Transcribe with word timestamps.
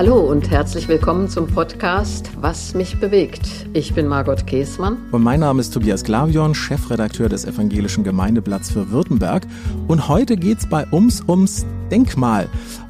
Hallo 0.00 0.18
und 0.18 0.50
herzlich 0.50 0.88
willkommen 0.88 1.28
zum 1.28 1.46
Podcast 1.46 2.30
Was 2.40 2.72
mich 2.72 2.98
bewegt. 2.98 3.66
Ich 3.74 3.92
bin 3.92 4.06
Margot 4.06 4.46
Käßmann. 4.46 4.96
Und 5.12 5.22
mein 5.22 5.40
Name 5.40 5.60
ist 5.60 5.74
Tobias 5.74 6.04
Glavion, 6.04 6.54
Chefredakteur 6.54 7.28
des 7.28 7.44
Evangelischen 7.44 8.02
Gemeindeblatts 8.02 8.70
für 8.70 8.90
Württemberg. 8.90 9.46
Und 9.88 10.08
heute 10.08 10.38
geht 10.38 10.60
es 10.60 10.66
bei 10.66 10.86
uns 10.86 11.22
ums 11.28 11.66
Denkmal. 11.90 12.48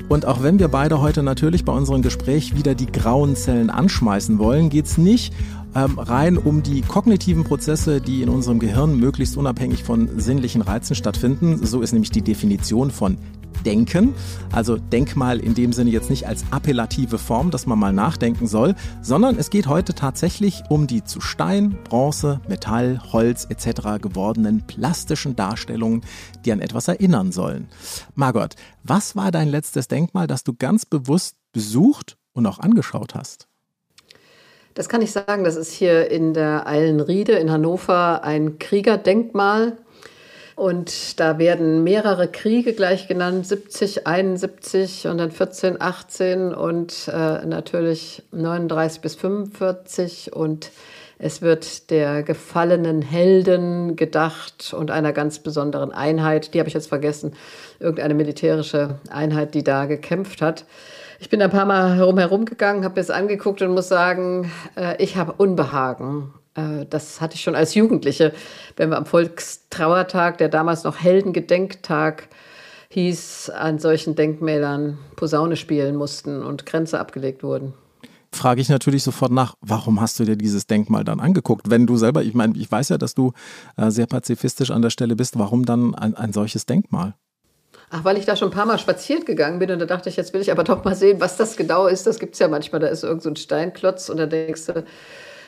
Und 0.08 0.24
auch 0.24 0.44
wenn 0.44 0.60
wir 0.60 0.68
beide 0.68 1.00
heute 1.00 1.24
natürlich 1.24 1.64
bei 1.64 1.72
unserem 1.72 2.02
Gespräch 2.02 2.54
wieder 2.54 2.76
die 2.76 2.86
grauen 2.86 3.34
Zellen 3.34 3.70
anschmeißen 3.70 4.38
wollen, 4.38 4.70
geht 4.70 4.86
es 4.86 4.96
nicht 4.96 5.34
ähm, 5.74 5.98
rein 5.98 6.38
um 6.38 6.62
die 6.62 6.82
kognitiven 6.82 7.42
Prozesse, 7.42 8.00
die 8.00 8.22
in 8.22 8.28
unserem 8.28 8.60
Gehirn 8.60 8.96
möglichst 8.96 9.36
unabhängig 9.36 9.82
von 9.82 10.20
sinnlichen 10.20 10.62
Reizen 10.62 10.94
stattfinden. 10.94 11.66
So 11.66 11.80
ist 11.80 11.90
nämlich 11.90 12.12
die 12.12 12.22
Definition 12.22 12.92
von 12.92 13.18
Denken. 13.64 14.14
Also 14.52 14.76
Denkmal 14.76 15.38
in 15.40 15.54
dem 15.54 15.72
Sinne 15.72 15.90
jetzt 15.90 16.10
nicht 16.10 16.26
als 16.26 16.44
appellative 16.50 17.18
Form, 17.18 17.50
dass 17.50 17.66
man 17.66 17.78
mal 17.78 17.92
nachdenken 17.92 18.46
soll, 18.46 18.74
sondern 19.02 19.36
es 19.38 19.50
geht 19.50 19.66
heute 19.66 19.94
tatsächlich 19.94 20.62
um 20.68 20.86
die 20.86 21.04
zu 21.04 21.20
Stein, 21.20 21.78
Bronze, 21.84 22.40
Metall, 22.48 23.00
Holz 23.12 23.46
etc. 23.48 24.00
gewordenen 24.00 24.66
plastischen 24.66 25.36
Darstellungen, 25.36 26.02
die 26.44 26.52
an 26.52 26.60
etwas 26.60 26.88
erinnern 26.88 27.32
sollen. 27.32 27.68
Margot, 28.14 28.54
was 28.82 29.16
war 29.16 29.30
dein 29.30 29.48
letztes 29.48 29.88
Denkmal, 29.88 30.26
das 30.26 30.44
du 30.44 30.54
ganz 30.54 30.86
bewusst 30.86 31.36
besucht 31.52 32.16
und 32.32 32.46
auch 32.46 32.58
angeschaut 32.58 33.14
hast? 33.14 33.48
Das 34.74 34.88
kann 34.88 35.02
ich 35.02 35.12
sagen. 35.12 35.44
Das 35.44 35.56
ist 35.56 35.72
hier 35.72 36.10
in 36.10 36.32
der 36.32 36.66
Eilenriede 36.66 37.32
in 37.32 37.50
Hannover 37.50 38.22
ein 38.22 38.58
Kriegerdenkmal. 38.58 39.78
Und 40.60 41.18
da 41.18 41.38
werden 41.38 41.84
mehrere 41.84 42.28
Kriege 42.28 42.74
gleich 42.74 43.08
genannt, 43.08 43.46
70, 43.46 44.06
71 44.06 45.06
und 45.06 45.16
dann 45.16 45.30
14, 45.30 45.80
18 45.80 46.52
und 46.52 47.08
äh, 47.08 47.46
natürlich 47.46 48.22
39 48.32 49.00
bis 49.00 49.14
45. 49.14 50.34
Und 50.34 50.70
es 51.18 51.40
wird 51.40 51.90
der 51.90 52.22
gefallenen 52.22 53.00
Helden 53.00 53.96
gedacht 53.96 54.74
und 54.76 54.90
einer 54.90 55.14
ganz 55.14 55.38
besonderen 55.38 55.92
Einheit, 55.92 56.52
die 56.52 56.58
habe 56.58 56.68
ich 56.68 56.74
jetzt 56.74 56.90
vergessen, 56.90 57.32
irgendeine 57.78 58.12
militärische 58.12 58.98
Einheit, 59.10 59.54
die 59.54 59.64
da 59.64 59.86
gekämpft 59.86 60.42
hat. 60.42 60.66
Ich 61.20 61.30
bin 61.30 61.40
ein 61.40 61.48
paar 61.48 61.64
Mal 61.64 61.96
herum 61.96 62.18
herum 62.18 62.44
gegangen, 62.44 62.84
habe 62.84 62.96
mir 62.96 63.00
es 63.00 63.08
angeguckt 63.08 63.62
und 63.62 63.72
muss 63.72 63.88
sagen, 63.88 64.52
äh, 64.76 65.02
ich 65.02 65.16
habe 65.16 65.32
Unbehagen. 65.32 66.34
Äh, 66.60 66.86
das 66.88 67.20
hatte 67.20 67.34
ich 67.34 67.42
schon 67.42 67.54
als 67.54 67.74
Jugendliche, 67.74 68.32
wenn 68.76 68.90
wir 68.90 68.96
am 68.96 69.06
Volkstrauertag, 69.06 70.38
der 70.38 70.48
damals 70.48 70.84
noch 70.84 70.98
Heldengedenktag 71.00 72.28
hieß, 72.90 73.50
an 73.50 73.78
solchen 73.78 74.16
Denkmälern 74.16 74.98
Posaune 75.16 75.56
spielen 75.56 75.96
mussten 75.96 76.42
und 76.42 76.66
Grenze 76.66 76.98
abgelegt 76.98 77.42
wurden 77.42 77.74
frage 78.32 78.60
ich 78.60 78.68
natürlich 78.68 79.02
sofort 79.02 79.32
nach, 79.32 79.54
warum 79.60 80.00
hast 80.00 80.20
du 80.20 80.24
dir 80.24 80.36
dieses 80.36 80.66
Denkmal 80.66 81.04
dann 81.04 81.20
angeguckt? 81.20 81.68
Wenn 81.68 81.86
du 81.86 81.96
selber, 81.96 82.22
ich 82.22 82.34
meine, 82.34 82.56
ich 82.56 82.70
weiß 82.70 82.90
ja, 82.90 82.98
dass 82.98 83.14
du 83.14 83.32
äh, 83.76 83.90
sehr 83.90 84.06
pazifistisch 84.06 84.70
an 84.70 84.82
der 84.82 84.90
Stelle 84.90 85.16
bist, 85.16 85.38
warum 85.38 85.64
dann 85.64 85.94
ein, 85.94 86.14
ein 86.14 86.32
solches 86.32 86.66
Denkmal? 86.66 87.14
Ach, 87.90 88.04
weil 88.04 88.16
ich 88.16 88.24
da 88.24 88.36
schon 88.36 88.48
ein 88.48 88.54
paar 88.54 88.66
Mal 88.66 88.78
spaziert 88.78 89.26
gegangen 89.26 89.58
bin 89.58 89.70
und 89.70 89.80
da 89.80 89.86
dachte 89.86 90.08
ich, 90.08 90.16
jetzt 90.16 90.32
will 90.32 90.40
ich 90.40 90.52
aber 90.52 90.62
doch 90.62 90.84
mal 90.84 90.94
sehen, 90.94 91.20
was 91.20 91.36
das 91.36 91.56
genau 91.56 91.86
ist. 91.86 92.06
Das 92.06 92.20
gibt 92.20 92.34
es 92.34 92.38
ja 92.38 92.46
manchmal, 92.46 92.80
da 92.80 92.86
ist 92.86 93.02
irgend 93.02 93.22
so 93.22 93.30
ein 93.30 93.36
Steinklotz 93.36 94.08
und 94.08 94.16
da 94.16 94.26
denkst 94.26 94.66
du, 94.66 94.84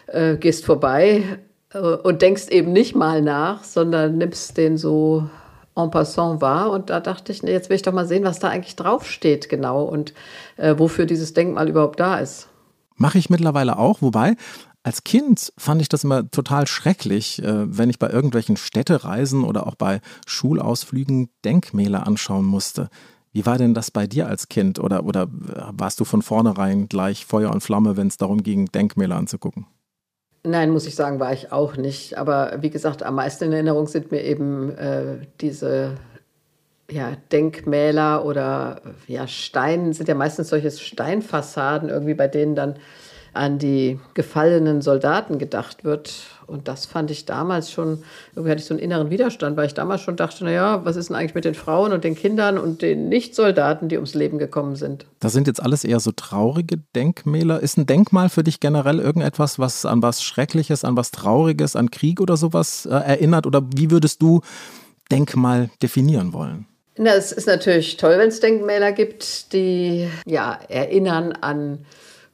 äh, 0.07 0.37
gehst 0.37 0.65
vorbei 0.65 1.39
äh, 1.73 1.79
und 1.79 2.23
denkst 2.23 2.49
eben 2.49 2.73
nicht 2.73 2.95
mal 2.95 3.23
nach, 3.23 3.65
sondern 3.65 4.19
nimmst 4.19 4.57
den 4.57 4.77
so 4.77 5.29
en 5.75 5.91
passant 5.91 6.41
wahr. 6.41 6.71
Und 6.71 6.91
da 6.91 7.01
dachte 7.01 7.33
ich, 7.33 7.43
nee, 7.43 7.53
jetzt 7.53 7.69
will 7.69 7.77
ich 7.77 7.83
doch 7.83 7.93
mal 7.93 8.07
sehen, 8.07 8.25
was 8.25 8.39
da 8.39 8.49
eigentlich 8.49 8.77
draufsteht 8.77 9.49
genau 9.49 9.85
und 9.85 10.13
äh, 10.57 10.75
wofür 10.79 11.07
dieses 11.07 11.35
Denkmal 11.35 11.69
überhaupt 11.69 12.01
da 12.01 12.19
ist. 12.19 12.49
Mache 12.97 13.19
ich 13.19 13.31
mittlerweile 13.31 13.79
auch, 13.79 14.03
wobei 14.03 14.37
als 14.85 15.05
Kind 15.05 15.53
fand 15.57 15.81
ich 15.81 15.89
das 15.89 16.05
immer 16.05 16.31
total 16.31 16.67
schrecklich, 16.67 17.43
äh, 17.43 17.77
wenn 17.77 17.91
ich 17.91 17.99
bei 17.99 18.11
irgendwelchen 18.11 18.57
Städtereisen 18.57 19.45
oder 19.45 19.67
auch 19.67 19.77
bei 19.77 20.01
Schulausflügen 20.27 21.31
Denkmäler 21.45 22.07
anschauen 22.07 22.45
musste. 22.45 22.89
Wie 23.33 23.47
war 23.47 23.57
denn 23.57 23.75
das 23.75 23.91
bei 23.91 24.07
dir 24.07 24.27
als 24.27 24.49
Kind? 24.49 24.79
Oder, 24.79 25.05
oder 25.05 25.29
warst 25.31 26.01
du 26.01 26.05
von 26.05 26.21
vornherein 26.21 26.89
gleich 26.89 27.25
Feuer 27.25 27.51
und 27.51 27.63
Flamme, 27.63 27.97
wenn 27.97 28.09
es 28.09 28.19
darum 28.19 28.43
ging, 28.43 28.67
Denkmäler 28.67 29.17
anzugucken? 29.17 29.67
Nein, 30.45 30.71
muss 30.71 30.87
ich 30.87 30.97
sagen, 30.97 31.21
war 31.21 31.33
ich 31.33 31.53
auch 31.53 31.77
nicht. 31.77 32.19
Aber 32.19 32.59
wie 32.61 32.71
gesagt, 32.71 33.03
am 33.03 33.15
meisten 33.15 33.45
in 33.45 33.53
Erinnerung 33.53 33.87
sind 33.87 34.11
mir 34.11 34.23
eben 34.23 34.77
äh, 34.77 35.19
diese 35.41 35.99
ja, 36.91 37.17
Denkmäler 37.31 38.25
oder 38.25 38.83
ja, 39.07 39.27
Stein, 39.29 39.93
sind 39.93 40.09
ja 40.09 40.15
meistens 40.15 40.49
solche 40.49 40.71
Steinfassaden 40.71 41.89
irgendwie, 41.89 42.15
bei 42.15 42.29
denen 42.29 42.55
dann 42.57 42.75
an 43.33 43.59
die 43.59 43.99
gefallenen 44.15 44.83
Soldaten 44.83 45.39
gedacht 45.39 45.85
wird. 45.85 46.32
Und 46.47 46.69
das 46.69 46.87
fand 46.87 47.11
ich 47.11 47.25
damals 47.25 47.71
schon, 47.71 48.03
irgendwie 48.35 48.51
hatte 48.51 48.61
ich 48.61 48.67
so 48.67 48.75
einen 48.75 48.83
inneren 48.83 49.11
Widerstand, 49.11 49.57
weil 49.57 49.67
ich 49.67 49.75
damals 49.75 50.01
schon 50.03 50.17
dachte, 50.17 50.45
naja, 50.45 50.85
was 50.85 50.97
ist 50.97 51.09
denn 51.09 51.17
eigentlich 51.17 51.35
mit 51.35 51.45
den 51.45 51.55
Frauen 51.55 51.93
und 51.93 52.05
den 52.05 52.15
Kindern 52.15 52.59
und 52.59 52.83
den 52.83 53.09
Nicht-Soldaten, 53.09 53.89
die 53.89 53.97
ums 53.97 54.15
Leben 54.15 54.39
gekommen 54.39 54.77
sind? 54.77 55.07
Das 55.21 55.33
sind 55.33 55.47
jetzt 55.47 55.63
alles 55.63 55.85
eher 55.85 56.01
so 56.01 56.13
traurige 56.13 56.79
Denkmäler. 56.95 57.61
Ist 57.61 57.79
ein 57.79 57.87
Denkmal 57.87 58.29
für 58.29 58.43
dich 58.43 58.61
generell 58.61 58.99
irgendetwas, 58.99 59.59
was 59.59 59.85
an 59.85 60.03
was 60.03 60.23
Schreckliches, 60.23 60.85
an 60.85 60.97
was 60.97 61.11
Trauriges, 61.11 61.77
an 61.77 61.91
Krieg 61.91 62.21
oder 62.21 62.37
sowas 62.37 62.87
äh, 62.87 62.91
erinnert? 62.91 63.47
Oder 63.47 63.63
wie 63.75 63.91
würdest 63.91 64.23
du 64.23 64.41
Denkmal 65.11 65.71
definieren 65.83 66.33
wollen? 66.33 66.67
Na, 66.99 67.15
es 67.15 67.33
ist 67.33 67.47
natürlich 67.47 67.97
toll, 67.97 68.19
wenn 68.19 68.29
es 68.29 68.41
Denkmäler 68.41 68.93
gibt, 68.93 69.53
die 69.55 70.09
ja 70.27 70.59
erinnern 70.69 71.33
an 71.33 71.87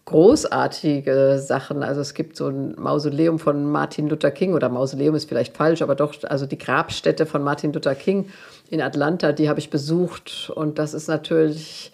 großartige 0.08 1.38
Sachen. 1.38 1.82
Also 1.82 2.00
es 2.00 2.14
gibt 2.14 2.34
so 2.34 2.48
ein 2.48 2.74
Mausoleum 2.78 3.38
von 3.38 3.70
Martin 3.70 4.08
Luther 4.08 4.30
King 4.30 4.54
oder 4.54 4.70
Mausoleum 4.70 5.14
ist 5.14 5.28
vielleicht 5.28 5.54
falsch, 5.54 5.82
aber 5.82 5.94
doch, 5.94 6.14
also 6.22 6.46
die 6.46 6.56
Grabstätte 6.56 7.26
von 7.26 7.42
Martin 7.42 7.74
Luther 7.74 7.94
King 7.94 8.24
in 8.70 8.80
Atlanta, 8.80 9.32
die 9.32 9.50
habe 9.50 9.60
ich 9.60 9.68
besucht 9.68 10.50
und 10.54 10.78
das 10.78 10.94
ist 10.94 11.08
natürlich 11.08 11.92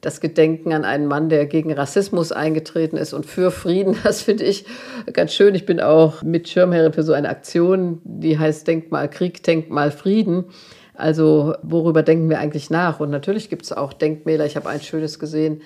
das 0.00 0.20
Gedenken 0.20 0.72
an 0.72 0.84
einen 0.84 1.06
Mann, 1.06 1.28
der 1.28 1.46
gegen 1.46 1.72
Rassismus 1.72 2.32
eingetreten 2.32 2.96
ist 2.96 3.12
und 3.12 3.26
für 3.26 3.52
Frieden. 3.52 3.96
Das 4.02 4.22
finde 4.22 4.42
ich 4.42 4.64
ganz 5.12 5.32
schön. 5.32 5.54
Ich 5.54 5.64
bin 5.64 5.78
auch 5.78 6.20
mit 6.24 6.48
Schirmherrin 6.48 6.92
für 6.92 7.04
so 7.04 7.12
eine 7.12 7.28
Aktion, 7.28 8.00
die 8.02 8.40
heißt 8.40 8.66
Denkmal 8.66 9.08
Krieg, 9.08 9.40
Denkmal 9.44 9.92
Frieden. 9.92 10.46
Also 10.94 11.54
worüber 11.62 12.02
denken 12.02 12.28
wir 12.28 12.40
eigentlich 12.40 12.70
nach? 12.70 12.98
Und 12.98 13.10
natürlich 13.10 13.48
gibt 13.50 13.62
es 13.62 13.72
auch 13.72 13.92
Denkmäler. 13.92 14.46
Ich 14.46 14.56
habe 14.56 14.68
ein 14.68 14.80
schönes 14.80 15.20
gesehen 15.20 15.62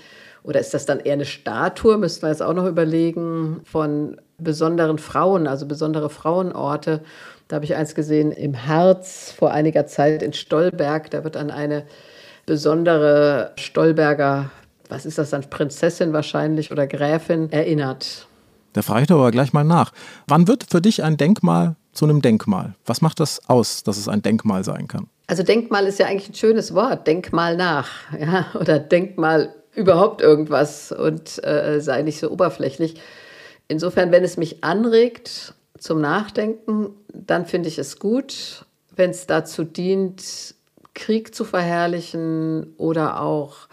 oder 0.47 0.61
ist 0.61 0.73
das 0.73 0.87
dann 0.87 1.01
eher 1.01 1.15
eine 1.15 1.25
Statue, 1.25 1.99
müssten 1.99 2.23
wir 2.23 2.29
jetzt 2.31 2.43
auch 2.43 2.55
noch 2.55 2.67
überlegen, 2.67 3.61
von 3.65 4.17
besonderen 4.39 4.99
Frauen, 4.99 5.47
also 5.47 5.67
besondere 5.67 6.09
Frauenorte. 6.09 7.03
Da 7.49 7.57
habe 7.57 7.65
ich 7.65 7.75
eins 7.75 7.95
gesehen 7.95 8.33
im 8.33 8.67
Harz 8.67 9.33
vor 9.37 9.51
einiger 9.51 9.87
Zeit 9.87 10.23
in 10.23 10.33
Stolberg. 10.33 11.11
Da 11.11 11.25
wird 11.25 11.37
an 11.37 11.51
eine 11.51 11.85
besondere 12.45 13.53
Stolberger, 13.57 14.51
was 14.89 15.05
ist 15.05 15.19
das 15.19 15.31
dann, 15.31 15.43
Prinzessin 15.51 16.13
wahrscheinlich 16.13 16.71
oder 16.71 16.87
Gräfin 16.87 17.51
erinnert. 17.51 18.29
Da 18.73 18.83
frage 18.83 19.03
ich 19.03 19.07
doch 19.09 19.17
aber 19.17 19.33
gleich 19.33 19.53
mal 19.53 19.65
nach. 19.65 19.93
Wann 20.29 20.47
wird 20.47 20.67
für 20.71 20.81
dich 20.81 21.03
ein 21.03 21.17
Denkmal 21.17 21.75
zu 21.93 22.05
einem 22.05 22.23
Denkmal? 22.23 22.75
Was 22.85 23.01
macht 23.01 23.19
das 23.19 23.41
aus, 23.49 23.83
dass 23.83 23.97
es 23.97 24.07
ein 24.07 24.23
Denkmal 24.23 24.63
sein 24.65 24.87
kann? 24.87 25.09
Also 25.27 25.43
Denkmal 25.43 25.87
ist 25.87 25.99
ja 25.99 26.07
eigentlich 26.07 26.29
ein 26.29 26.35
schönes 26.35 26.73
Wort. 26.73 27.07
Denkmal 27.07 27.57
nach. 27.57 27.89
Ja? 28.21 28.47
Oder 28.55 28.79
Denkmal 28.79 29.53
überhaupt 29.77 30.23
irgendwas 30.23 30.91
und 30.91 31.45
äh, 31.45 31.81
sei 31.81 32.03
nicht 32.03 32.19
so 32.19 32.31
oberflächlich. 32.31 33.01
Insofern, 33.69 34.11
wenn 34.11 34.25
es 34.25 34.37
mich 34.37 34.65
anregt 34.65 35.55
zum 35.79 36.01
Nachdenken, 36.01 36.91
dann 37.13 37.47
finde 37.47 37.69
ich 37.69 37.79
es 37.79 37.99
gut. 37.99 38.65
Wenn 38.95 39.11
es 39.11 39.27
dazu 39.27 39.65
dient, 39.65 40.55
Krieg 40.95 41.35
zu 41.35 41.45
verherrlichen 41.45 42.75
oder 42.79 43.21
auch 43.21 43.69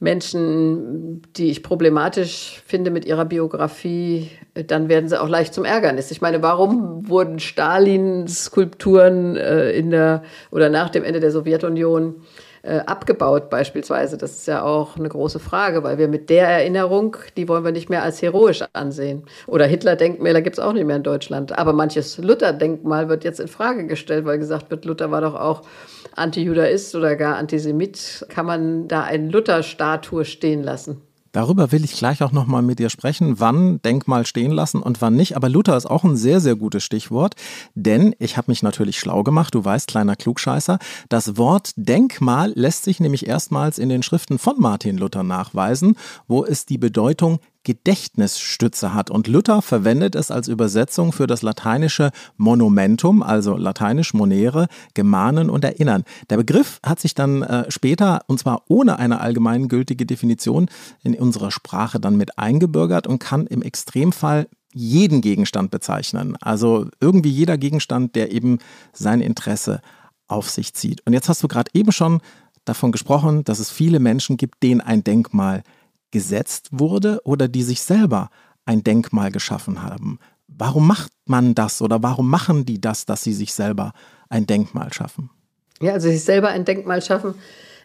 Menschen, 0.00 1.22
die 1.36 1.50
ich 1.50 1.62
problematisch 1.64 2.62
finde 2.64 2.90
mit 2.90 3.04
ihrer 3.04 3.24
Biografie, 3.24 4.30
dann 4.54 4.88
werden 4.88 5.08
sie 5.08 5.20
auch 5.20 5.28
leicht 5.28 5.52
zum 5.52 5.64
Ärgernis. 5.64 6.12
Ich 6.12 6.20
meine, 6.20 6.40
warum 6.40 7.08
wurden 7.08 7.40
Stalin-Skulpturen 7.40 9.36
äh, 9.36 9.72
in 9.72 9.90
der 9.90 10.22
oder 10.52 10.68
nach 10.68 10.88
dem 10.90 11.02
Ende 11.02 11.18
der 11.20 11.32
Sowjetunion 11.32 12.22
äh, 12.68 12.80
abgebaut 12.80 13.48
beispielsweise. 13.48 14.18
Das 14.18 14.32
ist 14.32 14.46
ja 14.46 14.62
auch 14.62 14.96
eine 14.96 15.08
große 15.08 15.38
Frage, 15.38 15.82
weil 15.84 15.96
wir 15.96 16.06
mit 16.06 16.28
der 16.28 16.46
Erinnerung, 16.46 17.16
die 17.36 17.48
wollen 17.48 17.64
wir 17.64 17.72
nicht 17.72 17.88
mehr 17.88 18.02
als 18.02 18.20
heroisch 18.20 18.62
ansehen. 18.74 19.24
Oder 19.46 19.64
Hitler-Denkmäler 19.66 20.42
gibt 20.42 20.58
es 20.58 20.64
auch 20.64 20.74
nicht 20.74 20.84
mehr 20.84 20.96
in 20.96 21.02
Deutschland. 21.02 21.58
Aber 21.58 21.72
manches 21.72 22.18
Luther-Denkmal 22.18 23.08
wird 23.08 23.24
jetzt 23.24 23.40
in 23.40 23.48
Frage 23.48 23.86
gestellt, 23.86 24.26
weil 24.26 24.38
gesagt 24.38 24.70
wird, 24.70 24.84
Luther 24.84 25.10
war 25.10 25.22
doch 25.22 25.34
auch 25.34 25.62
Antijudaist 26.14 26.94
oder 26.94 27.16
gar 27.16 27.36
Antisemit. 27.36 28.26
Kann 28.28 28.44
man 28.44 28.86
da 28.86 29.02
eine 29.04 29.28
Luther-Statue 29.28 30.26
stehen 30.26 30.62
lassen? 30.62 31.07
Darüber 31.32 31.72
will 31.72 31.84
ich 31.84 31.92
gleich 31.92 32.22
auch 32.22 32.32
nochmal 32.32 32.62
mit 32.62 32.78
dir 32.78 32.90
sprechen, 32.90 33.40
wann 33.40 33.82
Denkmal 33.82 34.26
stehen 34.26 34.52
lassen 34.52 34.82
und 34.82 35.00
wann 35.00 35.14
nicht. 35.14 35.36
Aber 35.36 35.48
Luther 35.48 35.76
ist 35.76 35.86
auch 35.86 36.04
ein 36.04 36.16
sehr, 36.16 36.40
sehr 36.40 36.56
gutes 36.56 36.84
Stichwort, 36.84 37.34
denn 37.74 38.14
ich 38.18 38.36
habe 38.36 38.50
mich 38.50 38.62
natürlich 38.62 38.98
schlau 38.98 39.22
gemacht, 39.22 39.54
du 39.54 39.64
weißt, 39.64 39.88
kleiner 39.88 40.16
Klugscheißer. 40.16 40.78
Das 41.08 41.36
Wort 41.36 41.72
Denkmal 41.76 42.52
lässt 42.54 42.84
sich 42.84 43.00
nämlich 43.00 43.26
erstmals 43.26 43.78
in 43.78 43.88
den 43.88 44.02
Schriften 44.02 44.38
von 44.38 44.54
Martin 44.58 44.98
Luther 44.98 45.22
nachweisen, 45.22 45.96
wo 46.26 46.44
es 46.44 46.66
die 46.66 46.78
Bedeutung 46.78 47.40
Gedächtnisstütze 47.68 48.94
hat. 48.94 49.10
Und 49.10 49.28
Luther 49.28 49.60
verwendet 49.60 50.14
es 50.14 50.30
als 50.30 50.48
Übersetzung 50.48 51.12
für 51.12 51.26
das 51.26 51.42
lateinische 51.42 52.12
Monumentum, 52.38 53.22
also 53.22 53.58
lateinisch 53.58 54.14
monere, 54.14 54.68
gemahnen 54.94 55.50
und 55.50 55.66
erinnern. 55.66 56.04
Der 56.30 56.38
Begriff 56.38 56.80
hat 56.82 56.98
sich 56.98 57.12
dann 57.12 57.42
äh, 57.42 57.70
später, 57.70 58.22
und 58.26 58.38
zwar 58.38 58.62
ohne 58.68 58.98
eine 58.98 59.20
allgemeingültige 59.20 60.06
Definition, 60.06 60.70
in 61.02 61.14
unserer 61.14 61.50
Sprache 61.50 62.00
dann 62.00 62.16
mit 62.16 62.38
eingebürgert 62.38 63.06
und 63.06 63.18
kann 63.18 63.46
im 63.46 63.60
Extremfall 63.60 64.48
jeden 64.72 65.20
Gegenstand 65.20 65.70
bezeichnen. 65.70 66.38
Also 66.40 66.86
irgendwie 67.00 67.30
jeder 67.30 67.58
Gegenstand, 67.58 68.16
der 68.16 68.32
eben 68.32 68.60
sein 68.94 69.20
Interesse 69.20 69.82
auf 70.26 70.48
sich 70.48 70.72
zieht. 70.72 71.06
Und 71.06 71.12
jetzt 71.12 71.28
hast 71.28 71.42
du 71.42 71.48
gerade 71.48 71.70
eben 71.74 71.92
schon 71.92 72.22
davon 72.64 72.92
gesprochen, 72.92 73.44
dass 73.44 73.58
es 73.58 73.70
viele 73.70 74.00
Menschen 74.00 74.38
gibt, 74.38 74.62
denen 74.62 74.80
ein 74.80 75.04
Denkmal 75.04 75.62
gesetzt 76.10 76.68
wurde 76.72 77.20
oder 77.24 77.48
die 77.48 77.62
sich 77.62 77.82
selber 77.82 78.30
ein 78.64 78.84
Denkmal 78.84 79.30
geschaffen 79.30 79.82
haben. 79.82 80.18
Warum 80.46 80.86
macht 80.86 81.12
man 81.26 81.54
das 81.54 81.82
oder 81.82 82.02
warum 82.02 82.28
machen 82.28 82.64
die 82.64 82.80
das, 82.80 83.06
dass 83.06 83.22
sie 83.22 83.32
sich 83.32 83.52
selber 83.52 83.92
ein 84.28 84.46
Denkmal 84.46 84.92
schaffen? 84.92 85.30
Ja, 85.80 85.92
also 85.92 86.08
sich 86.08 86.24
selber 86.24 86.48
ein 86.48 86.64
Denkmal 86.64 87.02
schaffen, 87.02 87.34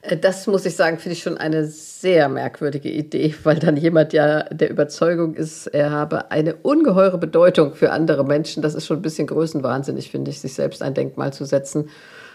äh, 0.02 0.18
das 0.18 0.48
muss 0.48 0.66
ich 0.66 0.76
sagen, 0.76 0.98
finde 0.98 1.14
ich 1.14 1.24
schon 1.24 1.38
eine 1.38 1.66
sehr 1.66 2.30
merkwürdige 2.30 2.90
Idee, 2.90 3.34
weil 3.44 3.60
dann 3.60 3.78
jemand 3.78 4.14
ja 4.14 4.44
der 4.44 4.70
Überzeugung 4.70 5.36
ist, 5.36 5.68
er 5.68 5.92
habe 5.92 6.32
eine 6.32 6.56
ungeheure 6.56 7.18
Bedeutung 7.18 7.76
für 7.76 7.92
andere 7.92 8.26
Menschen. 8.26 8.62
Das 8.62 8.76
ist 8.76 8.86
schon 8.86 8.98
ein 8.98 9.04
bisschen 9.04 9.28
größenwahnsinnig, 9.28 10.12
finde 10.12 10.32
ich, 10.32 10.40
sich 10.40 10.54
selbst 10.54 10.82
ein 10.82 10.94
Denkmal 10.94 11.34
zu 11.34 11.46
setzen. 11.46 11.90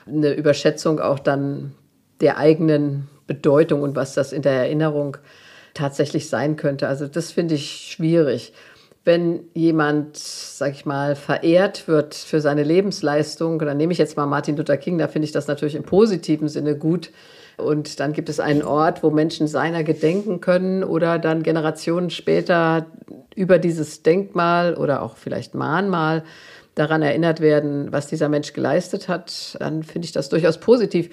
Eine 0.07 0.33
Überschätzung 0.33 1.01
auch 1.01 1.19
dann 1.19 1.75
der 2.21 2.39
eigenen 2.39 3.09
Bedeutung 3.27 3.83
und 3.83 3.95
was 3.95 4.15
das 4.15 4.33
in 4.33 4.43
der 4.43 4.53
Erinnerung 4.53 5.17
äh, 5.17 5.48
tatsächlich 5.79 6.29
sein 6.29 6.57
könnte. 6.57 6.89
Also 6.89 7.07
das 7.07 7.33
finde 7.33 7.55
ich 7.55 7.89
schwierig. 7.91 8.53
Wenn 9.05 9.45
jemand, 9.55 10.17
sag 10.17 10.73
ich 10.73 10.85
mal, 10.85 11.17
verehrt 11.17 11.89
wird 11.89 12.15
für 12.15 12.41
seine 12.41 12.63
Lebensleistung, 12.63 13.59
dann 13.59 13.77
nehme 13.77 13.93
ich 13.93 13.99
jetzt 13.99 14.17
mal 14.17 14.27
Martin 14.27 14.57
Luther 14.57 14.77
King, 14.77 14.99
da 14.99 15.09
finde 15.09 15.25
ich 15.25 15.33
das 15.33 15.47
natürlich 15.47 15.77
im 15.77 15.85
positiven 15.85 16.49
Sinne 16.49 16.77
gut. 16.77 17.11
Und 17.57 18.01
dann 18.01 18.13
gibt 18.13 18.29
es 18.29 18.39
einen 18.39 18.63
Ort, 18.63 19.03
wo 19.03 19.11
Menschen 19.11 19.49
seiner 19.49 19.83
gedenken 19.83 20.41
können 20.41 20.85
oder 20.85 21.19
dann 21.19 21.43
Generationen 21.43 22.11
später 22.11 22.87
über 23.35 23.59
dieses 23.59 24.03
Denkmal 24.03 24.75
oder 24.75 25.03
auch 25.03 25.17
vielleicht 25.17 25.55
Mahnmal 25.55 26.23
daran 26.75 27.03
erinnert 27.03 27.41
werden, 27.41 27.91
was 27.91 28.07
dieser 28.07 28.29
Mensch 28.29 28.53
geleistet 28.53 29.09
hat, 29.09 29.57
dann 29.59 29.83
finde 29.83 30.07
ich 30.07 30.13
das 30.13 30.29
durchaus 30.29 30.59
positiv. 30.59 31.11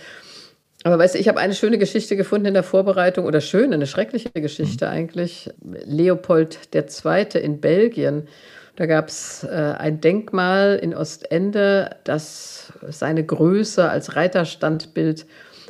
Aber 0.86 1.00
weißt 1.00 1.16
du, 1.16 1.20
ich 1.20 1.28
habe 1.28 1.40
eine 1.40 1.56
schöne 1.56 1.80
Geschichte 1.80 2.16
gefunden 2.16 2.46
in 2.46 2.54
der 2.54 2.62
Vorbereitung, 2.62 3.26
oder 3.26 3.42
schön, 3.42 3.74
eine 3.74 3.88
schreckliche 3.88 4.30
Geschichte 4.30 4.86
mhm. 4.86 4.92
eigentlich. 4.92 5.50
Leopold 5.64 6.60
II. 6.76 7.26
in 7.42 7.60
Belgien. 7.60 8.28
Da 8.76 8.86
gab 8.86 9.08
es 9.08 9.44
äh, 9.44 9.74
ein 9.80 10.00
Denkmal 10.00 10.78
in 10.80 10.94
Ostende, 10.94 11.96
das 12.04 12.72
seine 12.88 13.26
Größe 13.26 13.90
als 13.90 14.16
Reiterstandbild 14.16 15.26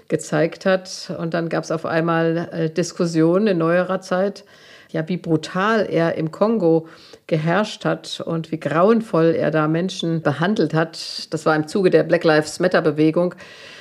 gezeigt 0.09 0.65
hat. 0.65 1.13
Und 1.17 1.33
dann 1.33 1.47
gab 1.47 1.63
es 1.63 1.71
auf 1.71 1.85
einmal 1.85 2.49
äh, 2.51 2.69
Diskussionen 2.69 3.47
in 3.47 3.57
neuerer 3.59 4.01
Zeit, 4.01 4.43
ja, 4.95 5.07
wie 5.09 5.17
brutal 5.17 5.87
er 5.91 6.15
im 6.15 6.31
Kongo 6.31 6.87
geherrscht 7.27 7.83
hat 7.83 8.21
und 8.25 8.53
wie 8.53 8.59
grauenvoll 8.61 9.35
er 9.37 9.51
da 9.51 9.67
Menschen 9.67 10.21
behandelt 10.21 10.73
hat. 10.73 11.27
Das 11.31 11.45
war 11.45 11.53
im 11.53 11.67
Zuge 11.67 11.89
der 11.89 12.03
Black 12.03 12.23
Lives 12.23 12.61
Matter 12.61 12.81
Bewegung. 12.81 13.35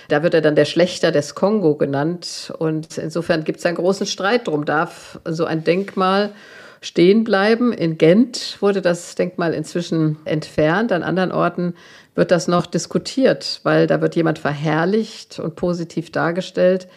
Da 0.08 0.24
wird 0.24 0.34
er 0.34 0.40
dann 0.40 0.56
der 0.56 0.64
Schlechter 0.64 1.12
des 1.12 1.36
Kongo 1.36 1.76
genannt. 1.76 2.52
Und 2.58 2.98
insofern 2.98 3.44
gibt 3.44 3.60
es 3.60 3.66
einen 3.66 3.76
großen 3.76 4.06
Streit 4.06 4.48
drum. 4.48 4.64
Darf 4.64 5.20
so 5.24 5.44
ein 5.44 5.62
Denkmal 5.62 6.32
stehen 6.80 7.22
bleiben? 7.22 7.72
In 7.72 7.96
Gent 7.96 8.58
wurde 8.60 8.82
das 8.82 9.14
Denkmal 9.14 9.54
inzwischen 9.54 10.18
entfernt. 10.24 10.90
An 10.90 11.04
anderen 11.04 11.30
Orten 11.30 11.74
wird 12.16 12.32
das 12.32 12.48
noch 12.48 12.66
diskutiert, 12.66 13.60
weil 13.62 13.86
da 13.86 14.00
wird 14.00 14.16
jemand 14.16 14.40
verherrlicht 14.40 15.38
und 15.38 15.54
positiv 15.54 16.10
dargestellt, 16.10 16.88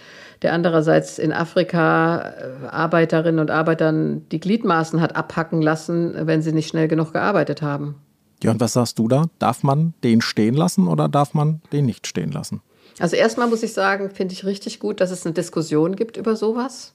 der 0.42 0.54
andererseits 0.54 1.19
in 1.19 1.34
Afrika 1.34 2.30
äh, 2.30 2.68
Arbeiterinnen 2.68 3.39
und 3.39 3.51
Arbeitern 3.51 4.28
die 4.30 4.39
Gliedmaßen 4.39 5.01
hat 5.01 5.16
abhacken 5.16 5.62
lassen, 5.62 6.13
wenn 6.28 6.42
sie 6.42 6.51
nicht 6.51 6.69
schnell 6.69 6.88
genug 6.88 7.13
gearbeitet 7.13 7.62
haben. 7.62 7.95
Ja, 8.44 8.51
und 8.51 8.60
was 8.60 8.74
sagst 8.74 9.00
du 9.00 9.07
da? 9.07 9.25
Darf 9.39 9.63
man 9.63 9.94
den 10.04 10.22
stehen 10.22 10.54
lassen 10.54 10.88
oder 10.88 11.10
darf 11.10 11.34
man 11.34 11.62
den 11.72 11.86
nicht 11.86 12.06
stehen 12.06 12.31
lassen? 12.31 12.62
Also 13.00 13.16
erstmal 13.16 13.48
muss 13.48 13.63
ich 13.63 13.74
sagen, 13.74 14.12
finde 14.12 14.34
ich 14.34 14.45
richtig 14.45 14.80
gut, 14.80 15.01
dass 15.01 15.12
es 15.12 15.25
eine 15.25 15.34
Diskussion 15.34 15.95
gibt 15.95 16.18
über 16.18 16.36
sowas. 16.36 16.94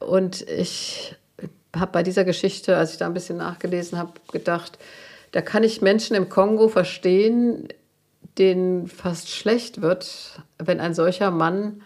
Und 0.00 0.42
ich 0.48 1.16
habe 1.74 1.92
bei 1.92 2.02
dieser 2.02 2.24
Geschichte, 2.24 2.76
als 2.76 2.92
ich 2.92 2.98
da 2.98 3.06
ein 3.06 3.14
bisschen 3.14 3.38
nachgelesen 3.38 3.98
habe, 3.98 4.12
gedacht, 4.32 4.78
da 5.32 5.42
kann 5.42 5.64
ich 5.64 5.82
Menschen 5.82 6.14
im 6.14 6.28
Kongo 6.28 6.68
verstehen, 6.68 7.68
denen 8.38 8.86
fast 8.88 9.30
schlecht 9.30 9.80
wird, 9.82 10.40
wenn 10.58 10.80
ein 10.80 10.94
solcher 10.94 11.30
Mann 11.30 11.82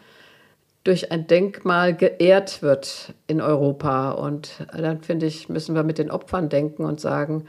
durch 0.84 1.12
ein 1.12 1.26
Denkmal 1.26 1.94
geehrt 1.94 2.62
wird 2.62 3.14
in 3.26 3.40
Europa. 3.40 4.12
Und 4.12 4.66
dann 4.76 5.02
finde 5.02 5.26
ich, 5.26 5.48
müssen 5.48 5.75
wir 5.75 5.82
mit 5.82 5.98
den 5.98 6.10
Opfern 6.10 6.48
denken 6.48 6.84
und 6.84 7.00
sagen, 7.00 7.46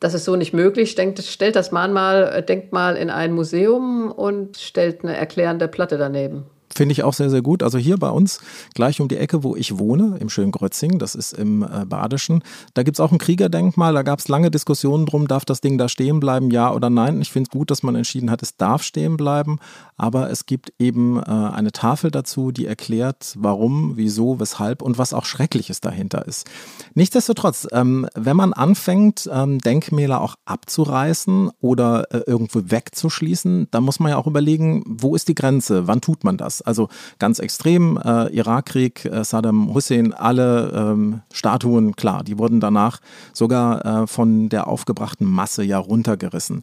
das 0.00 0.14
ist 0.14 0.24
so 0.24 0.36
nicht 0.36 0.52
möglich. 0.52 0.94
Denkt, 0.94 1.22
stellt 1.22 1.56
das 1.56 1.72
Mahnmal, 1.72 2.30
äh, 2.34 2.42
Denkmal 2.42 2.96
in 2.96 3.10
ein 3.10 3.32
Museum 3.32 4.10
und 4.10 4.56
stellt 4.58 5.04
eine 5.04 5.16
erklärende 5.16 5.68
Platte 5.68 5.96
daneben. 5.96 6.44
Finde 6.76 6.92
ich 6.92 7.04
auch 7.04 7.14
sehr, 7.14 7.30
sehr 7.30 7.40
gut. 7.40 7.62
Also 7.62 7.78
hier 7.78 7.96
bei 7.96 8.10
uns, 8.10 8.38
gleich 8.74 9.00
um 9.00 9.08
die 9.08 9.16
Ecke, 9.16 9.42
wo 9.42 9.56
ich 9.56 9.78
wohne, 9.78 10.18
im 10.20 10.28
schönen 10.28 10.52
Grötzing, 10.52 10.98
das 10.98 11.14
ist 11.14 11.32
im 11.32 11.62
äh, 11.62 11.86
Badischen, 11.86 12.42
da 12.74 12.82
gibt 12.82 12.96
es 12.96 13.00
auch 13.00 13.12
ein 13.12 13.18
Kriegerdenkmal. 13.18 13.94
Da 13.94 14.02
gab 14.02 14.18
es 14.18 14.28
lange 14.28 14.50
Diskussionen 14.50 15.06
drum, 15.06 15.26
darf 15.26 15.46
das 15.46 15.62
Ding 15.62 15.78
da 15.78 15.88
stehen 15.88 16.20
bleiben, 16.20 16.50
ja 16.50 16.70
oder 16.74 16.90
nein. 16.90 17.22
Ich 17.22 17.32
finde 17.32 17.48
es 17.48 17.50
gut, 17.50 17.70
dass 17.70 17.82
man 17.82 17.94
entschieden 17.94 18.30
hat, 18.30 18.42
es 18.42 18.58
darf 18.58 18.82
stehen 18.82 19.16
bleiben. 19.16 19.58
Aber 19.96 20.28
es 20.30 20.44
gibt 20.44 20.74
eben 20.78 21.18
äh, 21.18 21.22
eine 21.22 21.72
Tafel 21.72 22.10
dazu, 22.10 22.52
die 22.52 22.66
erklärt, 22.66 23.34
warum, 23.38 23.96
wieso, 23.96 24.38
weshalb 24.38 24.82
und 24.82 24.98
was 24.98 25.14
auch 25.14 25.24
Schreckliches 25.24 25.80
dahinter 25.80 26.26
ist. 26.26 26.46
Nichtsdestotrotz, 26.92 27.66
ähm, 27.72 28.06
wenn 28.14 28.36
man 28.36 28.52
anfängt, 28.52 29.30
ähm, 29.32 29.60
Denkmäler 29.60 30.20
auch 30.20 30.34
abzureißen 30.44 31.50
oder 31.60 32.12
äh, 32.12 32.18
irgendwo 32.26 32.60
wegzuschließen, 32.66 33.68
dann 33.70 33.82
muss 33.82 33.98
man 33.98 34.10
ja 34.10 34.18
auch 34.18 34.26
überlegen, 34.26 34.84
wo 34.86 35.14
ist 35.14 35.28
die 35.28 35.34
Grenze? 35.34 35.86
Wann 35.86 36.02
tut 36.02 36.22
man 36.22 36.36
das? 36.36 36.65
Also 36.66 36.88
ganz 37.18 37.38
extrem, 37.38 37.98
äh, 37.98 38.34
Irakkrieg, 38.34 39.04
äh, 39.04 39.24
Saddam 39.24 39.72
Hussein, 39.72 40.12
alle 40.12 40.72
ähm, 40.74 41.22
Statuen, 41.32 41.96
klar, 41.96 42.24
die 42.24 42.38
wurden 42.38 42.60
danach 42.60 43.00
sogar 43.32 44.02
äh, 44.02 44.06
von 44.06 44.48
der 44.48 44.66
aufgebrachten 44.66 45.26
Masse 45.26 45.64
ja 45.64 45.78
runtergerissen. 45.78 46.62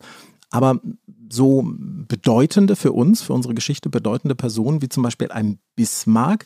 Aber 0.51 0.79
so 1.29 1.63
bedeutende 1.65 2.75
für 2.75 2.91
uns, 2.91 3.23
für 3.23 3.33
unsere 3.33 3.55
Geschichte 3.55 3.89
bedeutende 3.89 4.35
Personen 4.35 4.83
wie 4.83 4.89
zum 4.89 5.01
Beispiel 5.01 5.31
ein 5.31 5.57
Bismarck, 5.75 6.45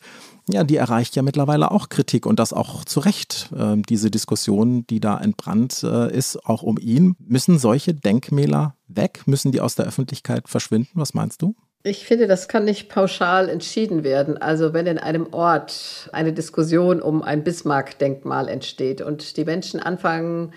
ja, 0.50 0.64
die 0.64 0.78
erreicht 0.78 1.16
ja 1.18 1.24
mittlerweile 1.24 1.72
auch 1.72 1.90
Kritik 1.90 2.26
und 2.26 2.40
das 2.40 2.54
auch 2.54 2.86
zu 2.86 3.02
Recht. 3.02 3.52
Äh, 3.54 3.76
diese 3.90 4.10
Diskussion, 4.10 4.88
die 4.88 5.02
da 5.02 5.18
entbrannt 5.18 5.84
äh, 5.84 6.16
ist, 6.16 6.46
auch 6.46 6.64
um 6.64 6.78
ihn. 6.78 7.18
Müssen 7.20 7.60
solche 7.60 7.94
Denkmäler 7.94 8.76
weg? 8.88 9.24
Müssen 9.26 9.52
die 9.52 9.60
aus 9.60 9.76
der 9.76 9.86
Öffentlichkeit 9.86 10.48
verschwinden? 10.48 10.92
Was 10.94 11.14
meinst 11.14 11.42
du? 11.42 11.56
Ich 11.88 12.06
finde, 12.06 12.28
das 12.28 12.50
kann 12.50 12.66
nicht 12.66 12.90
pauschal 12.90 13.48
entschieden 13.48 14.04
werden. 14.04 14.38
Also 14.38 14.74
wenn 14.74 14.88
in 14.88 14.98
einem 14.98 15.32
Ort 15.32 16.10
eine 16.12 16.34
Diskussion 16.34 17.02
um 17.02 17.24
ein 17.24 17.46
Bismarck-Denkmal 17.46 18.50
entsteht 18.50 19.02
und 19.02 19.38
die 19.38 19.46
Menschen 19.46 19.80
anfangen 19.80 20.52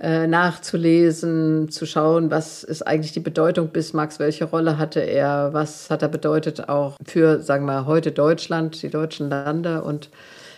äh, 0.00 0.28
nachzulesen, 0.28 1.70
zu 1.70 1.86
schauen, 1.86 2.30
was 2.30 2.62
ist 2.62 2.82
eigentlich 2.82 3.10
die 3.10 3.18
Bedeutung 3.18 3.70
Bismarcks, 3.70 4.20
welche 4.20 4.44
Rolle 4.44 4.78
hatte 4.78 5.00
er, 5.00 5.52
was 5.52 5.90
hat 5.90 6.02
er 6.02 6.08
bedeutet 6.08 6.68
auch 6.68 6.96
für, 7.04 7.42
sagen 7.42 7.66
wir, 7.66 7.86
heute 7.86 8.12
Deutschland, 8.12 8.80
die 8.80 8.90
deutschen 8.90 9.28
Lande 9.28 9.82
und 9.82 10.08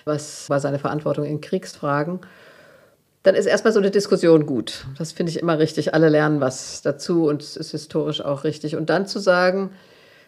was 0.05 0.51
war 0.51 0.61
seine 0.61 0.79
Verantwortung 0.79 1.25
in 1.25 1.41
Kriegsfragen 1.41 2.21
dann 3.23 3.37
ist 3.37 3.47
erstmal 3.47 3.73
so 3.73 3.79
eine 3.79 3.93
Diskussion 3.93 4.47
gut. 4.47 4.85
Das 4.99 5.13
finde 5.13 5.31
ich 5.31 5.39
immer 5.39 5.61
richtig. 5.61 5.95
Alle 5.95 6.09
lernen 6.09 6.41
was 6.41 6.83
dazu 6.83 7.29
und 7.29 7.41
es 7.41 7.57
ist 7.57 7.71
historisch 7.71 8.21
auch 8.21 8.43
richtig. 8.43 8.75
Und 8.75 8.91
dann 8.91 9.07
zu 9.07 9.21
sagen, 9.21 9.71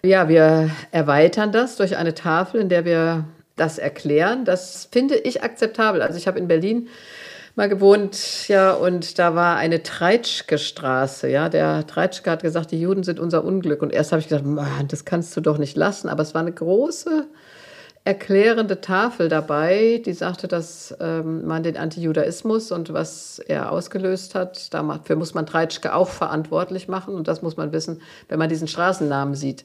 ja, 0.05 0.29
wir 0.29 0.71
erweitern 0.91 1.53
das 1.53 1.77
durch 1.77 1.97
eine 1.97 2.15
Tafel, 2.15 2.61
in 2.61 2.69
der 2.69 2.85
wir 2.85 3.25
das 3.57 3.79
erklären. 3.79 4.45
Das 4.45 4.89
finde 4.91 5.17
ich 5.17 5.43
akzeptabel. 5.43 6.03
Also 6.03 6.19
ich 6.19 6.27
habe 6.27 6.39
in 6.39 6.49
Berlin 6.49 6.89
mal 7.57 7.69
gewohnt, 7.69 8.49
ja, 8.49 8.73
und 8.73 9.19
da 9.19 9.35
war 9.35 9.57
eine 9.57 9.83
Treitschke-Straße, 9.83 11.29
ja. 11.29 11.49
Der 11.49 11.87
Treitschke 11.87 12.31
hat 12.31 12.43
gesagt, 12.43 12.73
die 12.73 12.81
Juden 12.81 13.05
sind 13.05 13.21
unser 13.21 13.45
Unglück. 13.45 13.81
Und 13.83 13.93
erst 13.93 14.13
habe 14.13 14.21
ich 14.21 14.29
gedacht, 14.29 14.45
das 14.89 15.05
kannst 15.05 15.37
du 15.37 15.41
doch 15.41 15.59
nicht 15.59 15.77
lassen. 15.77 16.09
Aber 16.09 16.23
es 16.23 16.35
war 16.35 16.41
eine 16.41 16.53
große 16.53 17.27
erklärende 18.05 18.83
Tafel 18.83 19.29
dabei, 19.29 20.03
die 20.05 20.13
sagte, 20.13 20.47
dass 20.47 20.95
ähm, 21.01 21.47
man 21.47 21.63
den 21.63 21.79
Antijudaismus 21.79 22.71
und 22.71 22.93
was 22.93 23.39
er 23.39 23.73
ausgelöst 23.73 24.35
hat, 24.35 24.75
dafür 24.75 25.17
muss 25.17 25.33
man 25.33 25.47
Treitschke 25.47 25.95
auch 25.95 26.09
verantwortlich 26.09 26.87
machen 26.87 27.15
und 27.15 27.29
das 27.29 27.41
muss 27.41 27.57
man 27.57 27.73
wissen, 27.73 28.03
wenn 28.29 28.39
man 28.39 28.51
diesen 28.51 28.69
Straßennamen 28.69 29.35
sieht. 29.35 29.65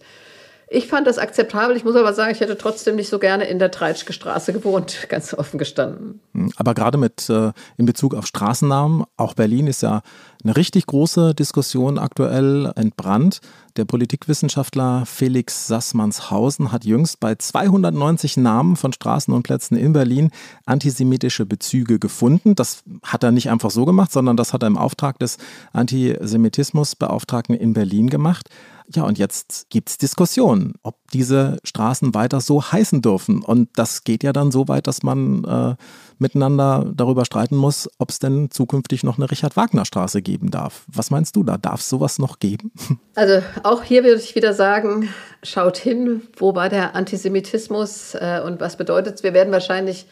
Ich 0.72 0.88
fand 0.88 1.08
das 1.08 1.17
akzeptabel. 1.17 1.75
Ich 1.75 1.84
muss 1.84 1.96
aber 1.96 2.13
sagen, 2.13 2.31
ich 2.31 2.41
hätte 2.41 2.55
trotzdem 2.55 2.96
nicht 2.96 3.10
so 3.10 3.17
gerne 3.17 3.46
in 3.46 3.58
der 3.58 3.72
Treitschke 3.72 4.13
Straße 4.13 4.53
gewohnt, 4.53 4.98
ganz 5.10 5.34
offen 5.34 5.58
gestanden. 5.58 6.22
Hm, 6.34 6.51
aber 6.55 6.75
gerade 6.75 6.98
mit 6.98 7.27
äh, 7.29 7.51
in 7.77 7.86
Bezug 7.86 8.13
auf 8.13 8.27
Straßennamen, 8.27 9.03
auch 9.17 9.34
Berlin 9.34 9.65
ist 9.65 9.81
ja 9.81 10.01
eine 10.43 10.55
richtig 10.55 10.86
große 10.86 11.34
Diskussion 11.34 11.98
aktuell 11.98 12.72
entbrannt. 12.75 13.41
Der 13.79 13.86
Politikwissenschaftler 13.86 15.05
Felix 15.05 15.67
Sassmannshausen 15.67 16.74
hat 16.74 16.83
jüngst 16.83 17.21
bei 17.21 17.36
290 17.36 18.36
Namen 18.36 18.75
von 18.75 18.91
Straßen 18.91 19.33
und 19.33 19.43
Plätzen 19.43 19.77
in 19.77 19.93
Berlin 19.93 20.31
antisemitische 20.65 21.45
Bezüge 21.45 21.98
gefunden. 21.98 22.55
Das 22.55 22.83
hat 23.03 23.24
er 23.24 23.31
nicht 23.31 23.50
einfach 23.50 23.71
so 23.71 23.86
gemacht, 23.86 24.12
sondern 24.12 24.36
das 24.36 24.51
hat 24.51 24.63
er 24.63 24.67
im 24.67 24.77
Auftrag 24.77 25.17
des 25.19 25.38
Antisemitismusbeauftragten 25.71 27.55
in 27.55 27.71
Berlin 27.71 28.09
gemacht. 28.09 28.50
Ja, 28.93 29.03
und 29.03 29.17
jetzt 29.17 29.69
gibt 29.69 29.91
es 29.91 29.98
Diskussionen, 29.98 30.74
ob 30.83 30.99
diese 31.10 31.58
Straßen 31.63 32.13
weiter 32.13 32.42
so 32.42 32.63
heißen 32.63 33.01
dürfen. 33.01 33.42
Und 33.42 33.70
das 33.75 34.04
geht 34.04 34.24
ja 34.24 34.34
dann 34.34 34.51
so 34.51 34.68
weit, 34.68 34.88
dass 34.88 35.04
man 35.04 35.44
äh, 35.44 35.75
miteinander 36.20 36.92
darüber 36.94 37.25
streiten 37.25 37.56
muss, 37.56 37.89
ob 37.98 38.10
es 38.10 38.20
denn 38.20 38.51
zukünftig 38.51 39.04
noch 39.04 39.18
eine 39.18 39.32
Richard-Wagner-Straße 39.32 40.22
geben 40.22 40.51
darf. 40.51 40.86
Was 40.88 41.12
meinst 41.12 41.36
du 41.36 41.44
da? 41.44 41.58
Darf 41.58 41.82
es 41.82 41.89
sowas 41.89 42.20
noch 42.20 42.39
geben? 42.39 42.72
Also 43.16 43.42
auch 43.63 43.84
hier 43.84 44.06
würde 44.06 44.22
ich 44.22 44.36
wieder 44.36 44.54
sagen, 44.54 45.10
schaut 45.44 45.75
hin, 45.75 46.22
wo 46.38 46.56
war 46.56 46.70
der 46.70 46.96
Antisemitismus 46.96 48.16
äh, 48.16 48.39
und 48.46 48.62
was 48.62 48.78
bedeutet 48.78 49.16
es? 49.16 49.24
Wir 49.24 49.34
werden 49.34 49.51
wahrscheinlich 49.51 50.06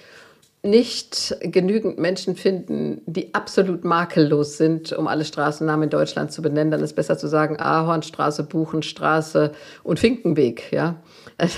nicht 0.67 1.35
genügend 1.41 1.97
Menschen 1.97 2.35
finden, 2.35 3.01
die 3.05 3.33
absolut 3.33 3.83
makellos 3.83 4.57
sind, 4.57 4.93
um 4.93 5.07
alle 5.07 5.25
Straßennamen 5.25 5.85
in 5.85 5.89
Deutschland 5.89 6.31
zu 6.31 6.41
benennen, 6.41 6.71
dann 6.71 6.81
ist 6.81 6.95
besser 6.95 7.17
zu 7.17 7.27
sagen 7.27 7.59
Ahornstraße, 7.59 8.43
Buchenstraße 8.43 9.51
und 9.83 9.99
Finkenweg. 9.99 10.71
Ja? 10.71 11.01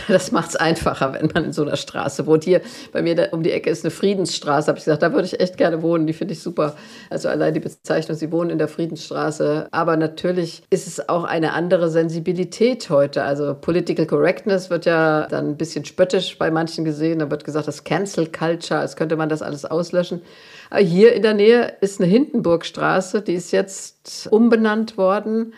Das 0.08 0.32
macht 0.32 0.50
es 0.50 0.56
einfacher, 0.56 1.14
wenn 1.14 1.30
man 1.34 1.46
in 1.46 1.54
so 1.54 1.62
einer 1.62 1.78
Straße 1.78 2.26
wohnt. 2.26 2.44
Hier 2.44 2.62
bei 2.92 3.02
mir 3.02 3.30
um 3.32 3.44
die 3.44 3.52
Ecke 3.52 3.70
ist 3.70 3.86
eine 3.86 3.92
Friedensstraße, 3.92 4.68
habe 4.68 4.78
ich 4.78 4.86
gesagt, 4.86 5.04
da 5.04 5.14
würde 5.14 5.26
ich 5.26 5.40
echt 5.40 5.58
gerne 5.58 5.82
wohnen, 5.82 6.06
die 6.06 6.14
finde 6.14 6.34
ich 6.34 6.42
super. 6.42 6.76
Also 7.10 7.30
allein 7.30 7.54
die 7.54 7.60
Bezeichnung, 7.60 8.18
Sie 8.18 8.32
wohnen 8.32 8.50
in 8.50 8.58
der 8.58 8.68
Friedensstraße. 8.68 9.68
Aber 9.72 9.98
natürlich 9.98 10.64
ist 10.70 10.88
es 10.88 11.08
auch 11.10 11.24
eine 11.24 11.54
andere 11.54 11.90
Sensibilität 11.90 12.90
heute. 12.90 13.24
Also 13.24 13.56
Political 13.56 14.06
Correctness 14.06 14.70
wird 14.70 14.86
ja 14.86 15.28
dann 15.28 15.50
ein 15.50 15.58
bisschen 15.58 15.86
spöttisch 15.86 16.38
bei 16.38 16.52
manchen 16.52 16.84
gesehen. 16.84 17.20
Da 17.20 17.32
wird 17.32 17.44
gesagt, 17.44 17.68
das 17.68 17.84
Cancel 17.84 18.28
Culture, 18.28 18.80
als 18.80 18.96
könnte 19.00 19.16
man 19.16 19.30
das 19.30 19.42
alles 19.42 19.66
auslöschen. 19.66 20.22
Aber 20.70 20.82
hier 20.82 21.14
in 21.14 21.24
der 21.24 21.34
Nähe 21.34 21.74
ist 21.82 22.00
eine 22.00 22.10
Hindenburgstraße, 22.10 23.24
die 23.24 23.34
ist 23.34 23.52
jetzt 23.52 24.28
umbenannt 24.30 24.98
worden 24.98 25.54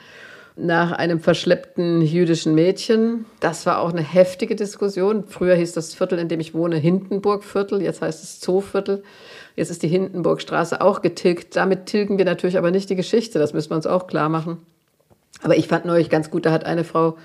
nach 0.55 0.91
einem 0.91 1.19
verschleppten 1.19 2.01
jüdischen 2.01 2.53
Mädchen. 2.53 3.25
Das 3.39 3.65
war 3.65 3.79
auch 3.79 3.91
eine 3.91 4.01
heftige 4.03 4.55
Diskussion. 4.55 5.25
Früher 5.27 5.55
hieß 5.55 5.73
das 5.73 5.93
Viertel, 5.93 6.19
in 6.19 6.27
dem 6.27 6.39
ich 6.39 6.53
wohne, 6.53 6.77
Hindenburgviertel. 6.77 7.81
Jetzt 7.81 8.01
heißt 8.01 8.23
es 8.23 8.39
Zooviertel. 8.39 9.03
Jetzt 9.55 9.71
ist 9.71 9.83
die 9.83 9.87
Hindenburgstraße 9.87 10.81
auch 10.81 11.01
getilgt. 11.01 11.55
Damit 11.55 11.87
tilgen 11.87 12.17
wir 12.17 12.25
natürlich 12.25 12.57
aber 12.57 12.71
nicht 12.71 12.89
die 12.89 12.95
Geschichte. 12.95 13.39
Das 13.39 13.53
müssen 13.53 13.71
wir 13.71 13.75
uns 13.75 13.87
auch 13.87 14.07
klar 14.07 14.29
machen. 14.29 14.59
Aber 15.41 15.57
ich 15.57 15.67
fand 15.67 15.85
neulich 15.85 16.09
ganz 16.09 16.29
gut, 16.29 16.45
da 16.45 16.51
hat 16.51 16.65
eine 16.65 16.83
Frau 16.83 17.17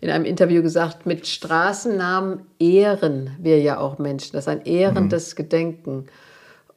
in 0.00 0.10
einem 0.10 0.24
Interview 0.24 0.62
gesagt, 0.62 1.06
mit 1.06 1.26
Straßennamen 1.26 2.40
ehren 2.58 3.30
wir 3.38 3.60
ja 3.60 3.78
auch 3.78 3.98
Menschen. 3.98 4.32
Das 4.32 4.44
ist 4.44 4.48
ein 4.48 4.64
ehrendes 4.64 5.32
mhm. 5.32 5.36
Gedenken. 5.36 6.06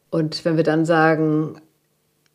Und 0.09 0.43
wenn 0.45 0.57
wir 0.57 0.63
dann 0.63 0.85
sagen, 0.85 1.61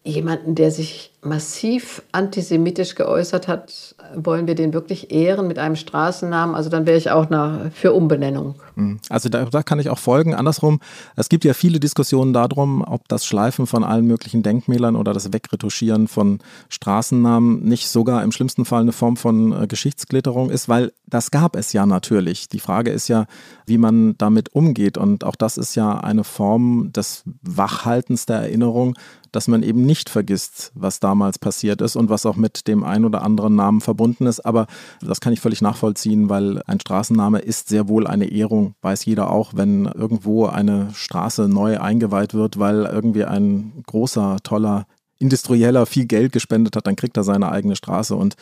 jemanden, 0.04 0.54
der 0.54 0.70
sich 0.70 1.13
massiv 1.24 2.02
antisemitisch 2.12 2.94
geäußert 2.94 3.48
hat, 3.48 3.94
wollen 4.14 4.46
wir 4.46 4.54
den 4.54 4.72
wirklich 4.72 5.10
ehren 5.10 5.46
mit 5.46 5.58
einem 5.58 5.76
Straßennamen? 5.76 6.54
Also 6.54 6.70
dann 6.70 6.86
wäre 6.86 6.98
ich 6.98 7.10
auch 7.10 7.30
nach, 7.30 7.72
für 7.72 7.92
Umbenennung. 7.92 8.56
Hm. 8.76 8.98
Also 9.08 9.28
da, 9.28 9.44
da, 9.44 9.62
kann 9.62 9.78
ich 9.78 9.88
auch 9.88 9.98
folgen. 9.98 10.34
Andersrum, 10.34 10.80
es 11.16 11.28
gibt 11.28 11.44
ja 11.44 11.54
viele 11.54 11.80
Diskussionen 11.80 12.32
darum, 12.32 12.82
ob 12.82 13.08
das 13.08 13.24
Schleifen 13.24 13.66
von 13.66 13.84
allen 13.84 14.06
möglichen 14.06 14.42
Denkmälern 14.42 14.96
oder 14.96 15.12
das 15.12 15.32
Wegretuschieren 15.32 16.08
von 16.08 16.40
Straßennamen 16.68 17.62
nicht 17.62 17.88
sogar 17.88 18.22
im 18.22 18.32
schlimmsten 18.32 18.64
Fall 18.64 18.82
eine 18.82 18.92
Form 18.92 19.16
von 19.16 19.52
äh, 19.52 19.66
Geschichtsklitterung 19.66 20.50
ist, 20.50 20.68
weil 20.68 20.92
das 21.06 21.30
gab 21.30 21.56
es 21.56 21.72
ja 21.72 21.86
natürlich. 21.86 22.48
Die 22.48 22.60
Frage 22.60 22.90
ist 22.90 23.08
ja, 23.08 23.26
wie 23.66 23.78
man 23.78 24.16
damit 24.18 24.54
umgeht. 24.54 24.98
Und 24.98 25.24
auch 25.24 25.36
das 25.36 25.56
ist 25.56 25.74
ja 25.74 25.98
eine 25.98 26.24
Form 26.24 26.90
des 26.92 27.22
Wachhaltens 27.42 28.26
der 28.26 28.36
Erinnerung, 28.36 28.96
dass 29.34 29.48
man 29.48 29.62
eben 29.62 29.84
nicht 29.84 30.10
vergisst, 30.10 30.70
was 30.74 31.00
damals 31.14 31.38
passiert 31.38 31.80
ist 31.80 31.94
und 31.94 32.10
was 32.10 32.26
auch 32.26 32.34
mit 32.34 32.66
dem 32.66 32.82
ein 32.82 33.04
oder 33.04 33.22
anderen 33.22 33.54
Namen 33.54 33.80
verbunden 33.80 34.26
ist. 34.26 34.40
Aber 34.40 34.66
das 35.00 35.20
kann 35.20 35.32
ich 35.32 35.40
völlig 35.40 35.62
nachvollziehen, 35.62 36.28
weil 36.28 36.60
ein 36.66 36.80
Straßenname 36.80 37.38
ist 37.38 37.68
sehr 37.68 37.88
wohl 37.88 38.08
eine 38.08 38.26
Ehrung, 38.26 38.74
weiß 38.82 39.04
jeder 39.04 39.30
auch, 39.30 39.52
wenn 39.54 39.84
irgendwo 39.84 40.46
eine 40.46 40.88
Straße 40.92 41.48
neu 41.48 41.78
eingeweiht 41.78 42.34
wird, 42.34 42.58
weil 42.58 42.84
irgendwie 42.84 43.24
ein 43.24 43.84
großer, 43.86 44.38
toller 44.42 44.86
Industrieller 45.18 45.86
viel 45.86 46.06
Geld 46.06 46.32
gespendet 46.32 46.76
hat, 46.76 46.86
dann 46.86 46.96
kriegt 46.96 47.16
er 47.16 47.24
seine 47.24 47.50
eigene 47.50 47.76
Straße 47.76 48.14
und 48.14 48.36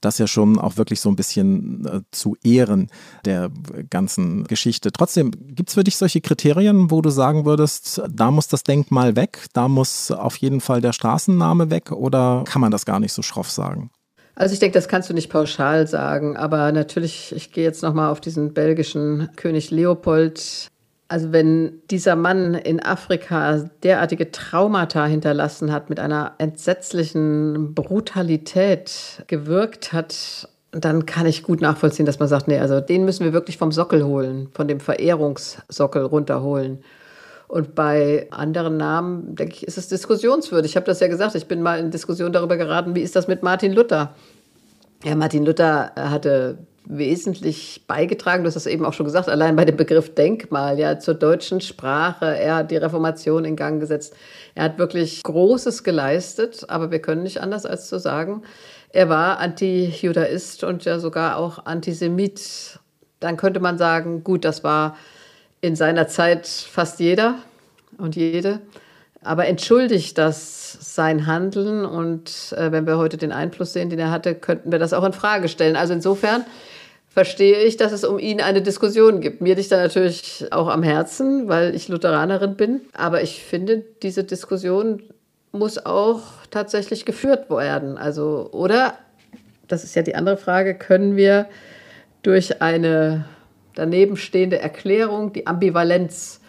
das 0.00 0.18
ja 0.18 0.26
schon 0.26 0.58
auch 0.58 0.76
wirklich 0.76 1.00
so 1.00 1.08
ein 1.08 1.16
bisschen 1.16 1.86
äh, 1.86 2.00
zu 2.10 2.36
Ehren 2.42 2.88
der 3.24 3.50
ganzen 3.90 4.44
Geschichte. 4.44 4.90
Trotzdem, 4.92 5.30
gibt 5.30 5.68
es 5.68 5.74
für 5.74 5.84
dich 5.84 5.96
solche 5.96 6.20
Kriterien, 6.20 6.90
wo 6.90 7.02
du 7.02 7.10
sagen 7.10 7.44
würdest, 7.44 8.02
da 8.10 8.30
muss 8.30 8.48
das 8.48 8.62
Denkmal 8.62 9.16
weg, 9.16 9.46
da 9.52 9.68
muss 9.68 10.10
auf 10.10 10.36
jeden 10.36 10.60
Fall 10.60 10.80
der 10.80 10.92
Straßenname 10.92 11.70
weg 11.70 11.92
oder 11.92 12.44
kann 12.46 12.60
man 12.60 12.70
das 12.70 12.84
gar 12.86 13.00
nicht 13.00 13.12
so 13.12 13.22
schroff 13.22 13.50
sagen? 13.50 13.90
Also 14.36 14.52
ich 14.52 14.58
denke, 14.58 14.74
das 14.74 14.88
kannst 14.88 15.08
du 15.08 15.14
nicht 15.14 15.30
pauschal 15.30 15.86
sagen, 15.86 16.36
aber 16.36 16.72
natürlich, 16.72 17.32
ich 17.36 17.52
gehe 17.52 17.62
jetzt 17.62 17.82
nochmal 17.82 18.10
auf 18.10 18.20
diesen 18.20 18.52
belgischen 18.52 19.28
König 19.36 19.70
Leopold 19.70 20.68
also 21.08 21.32
wenn 21.32 21.82
dieser 21.90 22.16
Mann 22.16 22.54
in 22.54 22.80
Afrika 22.80 23.70
derartige 23.82 24.30
Traumata 24.30 25.04
hinterlassen 25.04 25.72
hat, 25.72 25.90
mit 25.90 26.00
einer 26.00 26.34
entsetzlichen 26.38 27.74
Brutalität 27.74 29.22
gewirkt 29.26 29.92
hat, 29.92 30.48
dann 30.72 31.06
kann 31.06 31.26
ich 31.26 31.42
gut 31.42 31.60
nachvollziehen, 31.60 32.06
dass 32.06 32.18
man 32.18 32.28
sagt, 32.28 32.48
nee, 32.48 32.58
also 32.58 32.80
den 32.80 33.04
müssen 33.04 33.24
wir 33.24 33.32
wirklich 33.32 33.58
vom 33.58 33.70
Sockel 33.70 34.04
holen, 34.04 34.48
von 34.54 34.66
dem 34.66 34.80
Verehrungssockel 34.80 36.04
runterholen. 36.04 36.82
Und 37.46 37.74
bei 37.74 38.26
anderen 38.30 38.76
Namen, 38.76 39.36
denke 39.36 39.54
ich, 39.54 39.66
ist 39.66 39.78
es 39.78 39.88
diskussionswürdig. 39.88 40.72
Ich 40.72 40.76
habe 40.76 40.86
das 40.86 41.00
ja 41.00 41.06
gesagt, 41.06 41.34
ich 41.34 41.46
bin 41.46 41.62
mal 41.62 41.78
in 41.78 41.90
Diskussion 41.90 42.32
darüber 42.32 42.56
geraten, 42.56 42.96
wie 42.96 43.02
ist 43.02 43.14
das 43.14 43.28
mit 43.28 43.42
Martin 43.42 43.72
Luther? 43.72 44.14
Ja, 45.04 45.14
Martin 45.14 45.44
Luther 45.44 45.92
hatte 45.94 46.58
wesentlich 46.86 47.82
beigetragen. 47.86 48.44
Du 48.44 48.48
hast 48.48 48.54
das 48.54 48.66
eben 48.66 48.84
auch 48.84 48.92
schon 48.92 49.06
gesagt, 49.06 49.28
allein 49.28 49.56
bei 49.56 49.64
dem 49.64 49.76
Begriff 49.76 50.14
Denkmal, 50.14 50.78
ja, 50.78 50.98
zur 50.98 51.14
deutschen 51.14 51.60
Sprache. 51.60 52.26
Er 52.26 52.56
hat 52.56 52.70
die 52.70 52.76
Reformation 52.76 53.44
in 53.44 53.56
Gang 53.56 53.80
gesetzt. 53.80 54.14
Er 54.54 54.64
hat 54.64 54.78
wirklich 54.78 55.22
Großes 55.22 55.82
geleistet, 55.82 56.66
aber 56.68 56.90
wir 56.90 57.00
können 57.00 57.22
nicht 57.22 57.40
anders 57.40 57.66
als 57.66 57.88
zu 57.88 57.98
sagen, 57.98 58.42
er 58.90 59.08
war 59.08 59.40
Anti-Judaist 59.40 60.62
und 60.62 60.84
ja 60.84 61.00
sogar 61.00 61.36
auch 61.36 61.66
Antisemit. 61.66 62.78
Dann 63.18 63.36
könnte 63.36 63.58
man 63.58 63.76
sagen, 63.76 64.22
gut, 64.22 64.44
das 64.44 64.62
war 64.62 64.96
in 65.60 65.74
seiner 65.74 66.06
Zeit 66.06 66.46
fast 66.46 67.00
jeder 67.00 67.36
und 67.98 68.14
jede. 68.14 68.60
Aber 69.24 69.46
entschuldigt 69.46 70.16
das 70.16 70.94
sein 70.94 71.26
Handeln 71.26 71.84
und 71.84 72.54
äh, 72.56 72.70
wenn 72.70 72.86
wir 72.86 72.98
heute 72.98 73.16
den 73.16 73.32
Einfluss 73.32 73.72
sehen, 73.72 73.90
den 73.90 73.98
er 73.98 74.12
hatte, 74.12 74.34
könnten 74.34 74.70
wir 74.70 74.78
das 74.78 74.92
auch 74.92 75.02
in 75.02 75.12
Frage 75.12 75.48
stellen. 75.48 75.74
Also 75.74 75.94
insofern 75.94 76.44
verstehe 77.14 77.62
ich, 77.62 77.76
dass 77.76 77.92
es 77.92 78.02
um 78.02 78.18
ihn 78.18 78.40
eine 78.40 78.60
Diskussion 78.60 79.20
gibt. 79.20 79.40
Mir 79.40 79.54
liegt 79.54 79.70
da 79.70 79.76
natürlich 79.76 80.46
auch 80.50 80.66
am 80.66 80.82
Herzen, 80.82 81.46
weil 81.46 81.72
ich 81.72 81.86
Lutheranerin 81.86 82.56
bin. 82.56 82.80
Aber 82.92 83.22
ich 83.22 83.44
finde, 83.44 83.84
diese 84.02 84.24
Diskussion 84.24 85.00
muss 85.52 85.86
auch 85.86 86.22
tatsächlich 86.50 87.04
geführt 87.04 87.48
werden. 87.50 87.96
Also, 87.96 88.48
oder, 88.50 88.94
das 89.68 89.84
ist 89.84 89.94
ja 89.94 90.02
die 90.02 90.16
andere 90.16 90.36
Frage, 90.36 90.74
können 90.74 91.14
wir 91.14 91.46
durch 92.24 92.60
eine 92.60 93.26
danebenstehende 93.76 94.58
Erklärung 94.58 95.32
die 95.32 95.46
Ambivalenz 95.46 96.40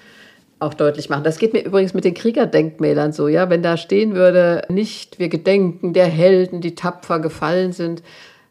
auch 0.57 0.73
deutlich 0.73 1.09
machen. 1.09 1.23
Das 1.23 1.37
geht 1.37 1.53
mir 1.53 1.63
übrigens 1.63 1.93
mit 1.93 2.05
den 2.05 2.15
Kriegerdenkmälern 2.15 3.11
so, 3.11 3.27
ja, 3.27 3.51
wenn 3.51 3.61
da 3.61 3.77
stehen 3.77 4.15
würde, 4.15 4.63
nicht 4.69 5.19
wir 5.19 5.29
gedenken 5.29 5.93
der 5.93 6.07
Helden, 6.07 6.59
die 6.59 6.73
tapfer 6.73 7.19
gefallen 7.19 7.71
sind, 7.71 8.01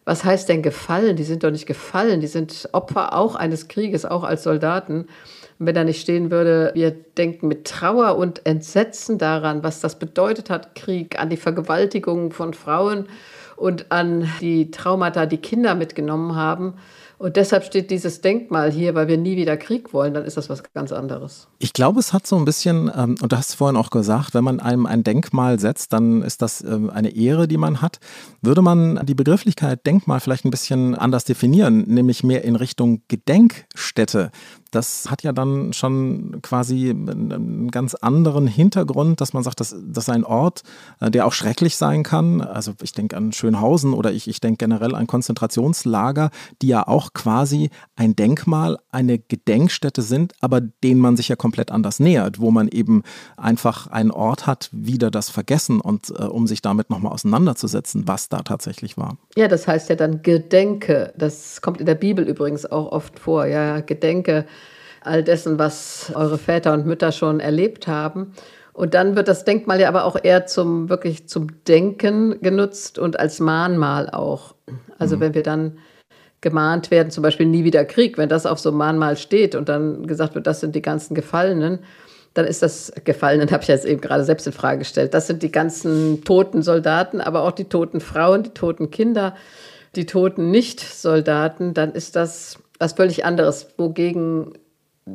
was 0.04 0.24
heißt 0.24 0.48
denn 0.48 0.62
gefallen? 0.62 1.16
Die 1.16 1.24
sind 1.24 1.44
doch 1.44 1.50
nicht 1.50 1.66
gefallen, 1.66 2.20
die 2.20 2.26
sind 2.26 2.68
Opfer 2.72 3.14
auch 3.14 3.36
eines 3.36 3.68
Krieges, 3.68 4.04
auch 4.04 4.22
als 4.22 4.42
Soldaten. 4.42 5.06
Und 5.58 5.66
wenn 5.66 5.74
da 5.74 5.84
nicht 5.84 6.00
stehen 6.00 6.30
würde, 6.30 6.72
wir 6.74 6.90
denken 6.90 7.48
mit 7.48 7.66
Trauer 7.66 8.16
und 8.16 8.44
Entsetzen 8.44 9.18
daran, 9.18 9.62
was 9.62 9.80
das 9.80 9.98
bedeutet 9.98 10.50
hat, 10.50 10.74
Krieg, 10.74 11.18
an 11.18 11.30
die 11.30 11.36
Vergewaltigung 11.36 12.32
von 12.32 12.54
Frauen 12.54 13.06
und 13.56 13.92
an 13.92 14.28
die 14.40 14.70
Traumata, 14.70 15.26
die 15.26 15.38
Kinder 15.38 15.74
mitgenommen 15.74 16.34
haben. 16.34 16.74
Und 17.24 17.36
deshalb 17.36 17.64
steht 17.64 17.90
dieses 17.90 18.20
Denkmal 18.20 18.70
hier, 18.70 18.94
weil 18.94 19.08
wir 19.08 19.16
nie 19.16 19.34
wieder 19.34 19.56
Krieg 19.56 19.94
wollen, 19.94 20.12
dann 20.12 20.26
ist 20.26 20.36
das 20.36 20.50
was 20.50 20.62
ganz 20.74 20.92
anderes. 20.92 21.48
Ich 21.58 21.72
glaube, 21.72 21.98
es 21.98 22.12
hat 22.12 22.26
so 22.26 22.36
ein 22.36 22.44
bisschen, 22.44 22.92
ähm, 22.94 23.14
und 23.22 23.32
du 23.32 23.38
hast 23.38 23.54
vorhin 23.54 23.78
auch 23.78 23.88
gesagt, 23.88 24.34
wenn 24.34 24.44
man 24.44 24.60
einem 24.60 24.84
ein 24.84 25.04
Denkmal 25.04 25.58
setzt, 25.58 25.94
dann 25.94 26.20
ist 26.20 26.42
das 26.42 26.60
ähm, 26.60 26.90
eine 26.90 27.16
Ehre, 27.16 27.48
die 27.48 27.56
man 27.56 27.80
hat. 27.80 27.98
Würde 28.42 28.60
man 28.60 29.00
die 29.06 29.14
Begrifflichkeit 29.14 29.86
Denkmal 29.86 30.20
vielleicht 30.20 30.44
ein 30.44 30.50
bisschen 30.50 30.94
anders 30.94 31.24
definieren, 31.24 31.84
nämlich 31.86 32.24
mehr 32.24 32.44
in 32.44 32.56
Richtung 32.56 33.00
Gedenkstätte? 33.08 34.30
Das 34.74 35.10
hat 35.10 35.22
ja 35.22 35.32
dann 35.32 35.72
schon 35.72 36.40
quasi 36.42 36.90
einen 36.90 37.70
ganz 37.70 37.94
anderen 37.94 38.46
Hintergrund, 38.46 39.20
dass 39.20 39.32
man 39.32 39.42
sagt, 39.42 39.60
das 39.60 39.72
ist 39.72 40.10
ein 40.10 40.24
Ort, 40.24 40.62
äh, 41.00 41.10
der 41.10 41.26
auch 41.26 41.32
schrecklich 41.32 41.76
sein 41.76 42.02
kann. 42.02 42.40
Also 42.40 42.72
ich 42.82 42.92
denke 42.92 43.16
an 43.16 43.32
Schönhausen 43.32 43.92
oder 43.94 44.12
ich, 44.12 44.28
ich 44.28 44.40
denke 44.40 44.58
generell 44.58 44.94
an 44.94 45.06
Konzentrationslager, 45.06 46.30
die 46.60 46.68
ja 46.68 46.86
auch 46.86 47.12
quasi 47.12 47.70
ein 47.96 48.16
Denkmal, 48.16 48.78
eine 48.90 49.18
Gedenkstätte 49.18 50.02
sind, 50.02 50.32
aber 50.40 50.60
denen 50.60 51.00
man 51.00 51.16
sich 51.16 51.28
ja 51.28 51.36
komplett 51.36 51.70
anders 51.70 52.00
nähert, 52.00 52.40
wo 52.40 52.50
man 52.50 52.68
eben 52.68 53.02
einfach 53.36 53.86
einen 53.86 54.10
Ort 54.10 54.46
hat, 54.46 54.70
wieder 54.72 55.10
das 55.10 55.30
Vergessen 55.30 55.80
und 55.80 56.10
äh, 56.10 56.24
um 56.24 56.46
sich 56.46 56.62
damit 56.62 56.90
nochmal 56.90 57.12
auseinanderzusetzen, 57.12 58.08
was 58.08 58.28
da 58.28 58.42
tatsächlich 58.42 58.96
war. 58.96 59.18
Ja, 59.36 59.46
das 59.46 59.68
heißt 59.68 59.88
ja 59.88 59.96
dann 59.96 60.22
Gedenke. 60.22 61.12
Das 61.16 61.62
kommt 61.62 61.80
in 61.80 61.86
der 61.86 61.94
Bibel 61.94 62.26
übrigens 62.28 62.66
auch 62.66 62.90
oft 62.90 63.18
vor. 63.18 63.46
Ja, 63.46 63.80
Gedenke 63.80 64.46
all 65.04 65.22
dessen, 65.22 65.58
was 65.58 66.12
eure 66.14 66.38
Väter 66.38 66.72
und 66.72 66.86
Mütter 66.86 67.12
schon 67.12 67.40
erlebt 67.40 67.86
haben. 67.86 68.32
Und 68.72 68.94
dann 68.94 69.14
wird 69.14 69.28
das 69.28 69.44
Denkmal 69.44 69.80
ja 69.80 69.88
aber 69.88 70.04
auch 70.04 70.16
eher 70.20 70.46
zum 70.46 70.88
wirklich 70.88 71.28
zum 71.28 71.46
Denken 71.64 72.40
genutzt 72.42 72.98
und 72.98 73.18
als 73.18 73.38
Mahnmal 73.38 74.10
auch. 74.10 74.56
Also 74.98 75.16
mhm. 75.16 75.20
wenn 75.20 75.34
wir 75.34 75.42
dann 75.44 75.78
gemahnt 76.40 76.90
werden, 76.90 77.10
zum 77.10 77.22
Beispiel 77.22 77.46
nie 77.46 77.64
wieder 77.64 77.84
Krieg, 77.84 78.18
wenn 78.18 78.28
das 78.28 78.46
auf 78.46 78.58
so 78.58 78.70
einem 78.70 78.78
Mahnmal 78.78 79.16
steht 79.16 79.54
und 79.54 79.68
dann 79.68 80.06
gesagt 80.06 80.34
wird, 80.34 80.46
das 80.46 80.60
sind 80.60 80.74
die 80.74 80.82
ganzen 80.82 81.14
Gefallenen, 81.14 81.78
dann 82.34 82.46
ist 82.46 82.62
das 82.62 82.92
Gefallenen, 83.04 83.48
habe 83.52 83.62
ich 83.62 83.68
jetzt 83.68 83.86
eben 83.86 84.00
gerade 84.00 84.24
selbst 84.24 84.46
in 84.46 84.52
Frage 84.52 84.80
gestellt. 84.80 85.14
Das 85.14 85.28
sind 85.28 85.42
die 85.42 85.52
ganzen 85.52 86.24
toten 86.24 86.62
Soldaten, 86.62 87.20
aber 87.20 87.42
auch 87.42 87.52
die 87.52 87.64
toten 87.64 88.00
Frauen, 88.00 88.42
die 88.42 88.50
toten 88.50 88.90
Kinder, 88.90 89.36
die 89.94 90.06
toten 90.06 90.50
Nicht-Soldaten. 90.50 91.74
Dann 91.74 91.92
ist 91.92 92.16
das 92.16 92.58
was 92.80 92.94
völlig 92.94 93.24
anderes, 93.24 93.68
wogegen 93.76 94.52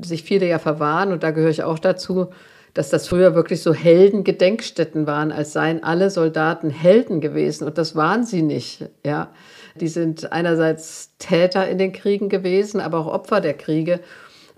sich 0.03 0.24
viele 0.24 0.48
ja 0.48 0.60
verwahren, 0.60 1.12
und 1.12 1.24
da 1.24 1.31
gehöre 1.31 1.50
ich 1.50 1.63
auch 1.63 1.79
dazu, 1.79 2.29
dass 2.74 2.89
das 2.89 3.08
früher 3.08 3.34
wirklich 3.34 3.62
so 3.63 3.74
Heldengedenkstätten 3.74 5.08
waren, 5.08 5.31
als 5.31 5.53
seien 5.53 5.84
alle 5.84 6.10
Soldaten 6.10 6.69
Helden 6.69 7.19
gewesen. 7.19 7.65
Und 7.65 7.77
das 7.77 7.96
waren 7.96 8.25
sie 8.25 8.43
nicht. 8.43 8.88
Ja. 9.03 9.31
Die 9.79 9.88
sind 9.88 10.31
einerseits 10.31 11.17
Täter 11.17 11.67
in 11.67 11.77
den 11.77 11.93
Kriegen 11.93 12.29
gewesen, 12.29 12.79
aber 12.79 13.00
auch 13.00 13.08
Opfer 13.08 13.41
der 13.41 13.55
Kriege. 13.55 14.01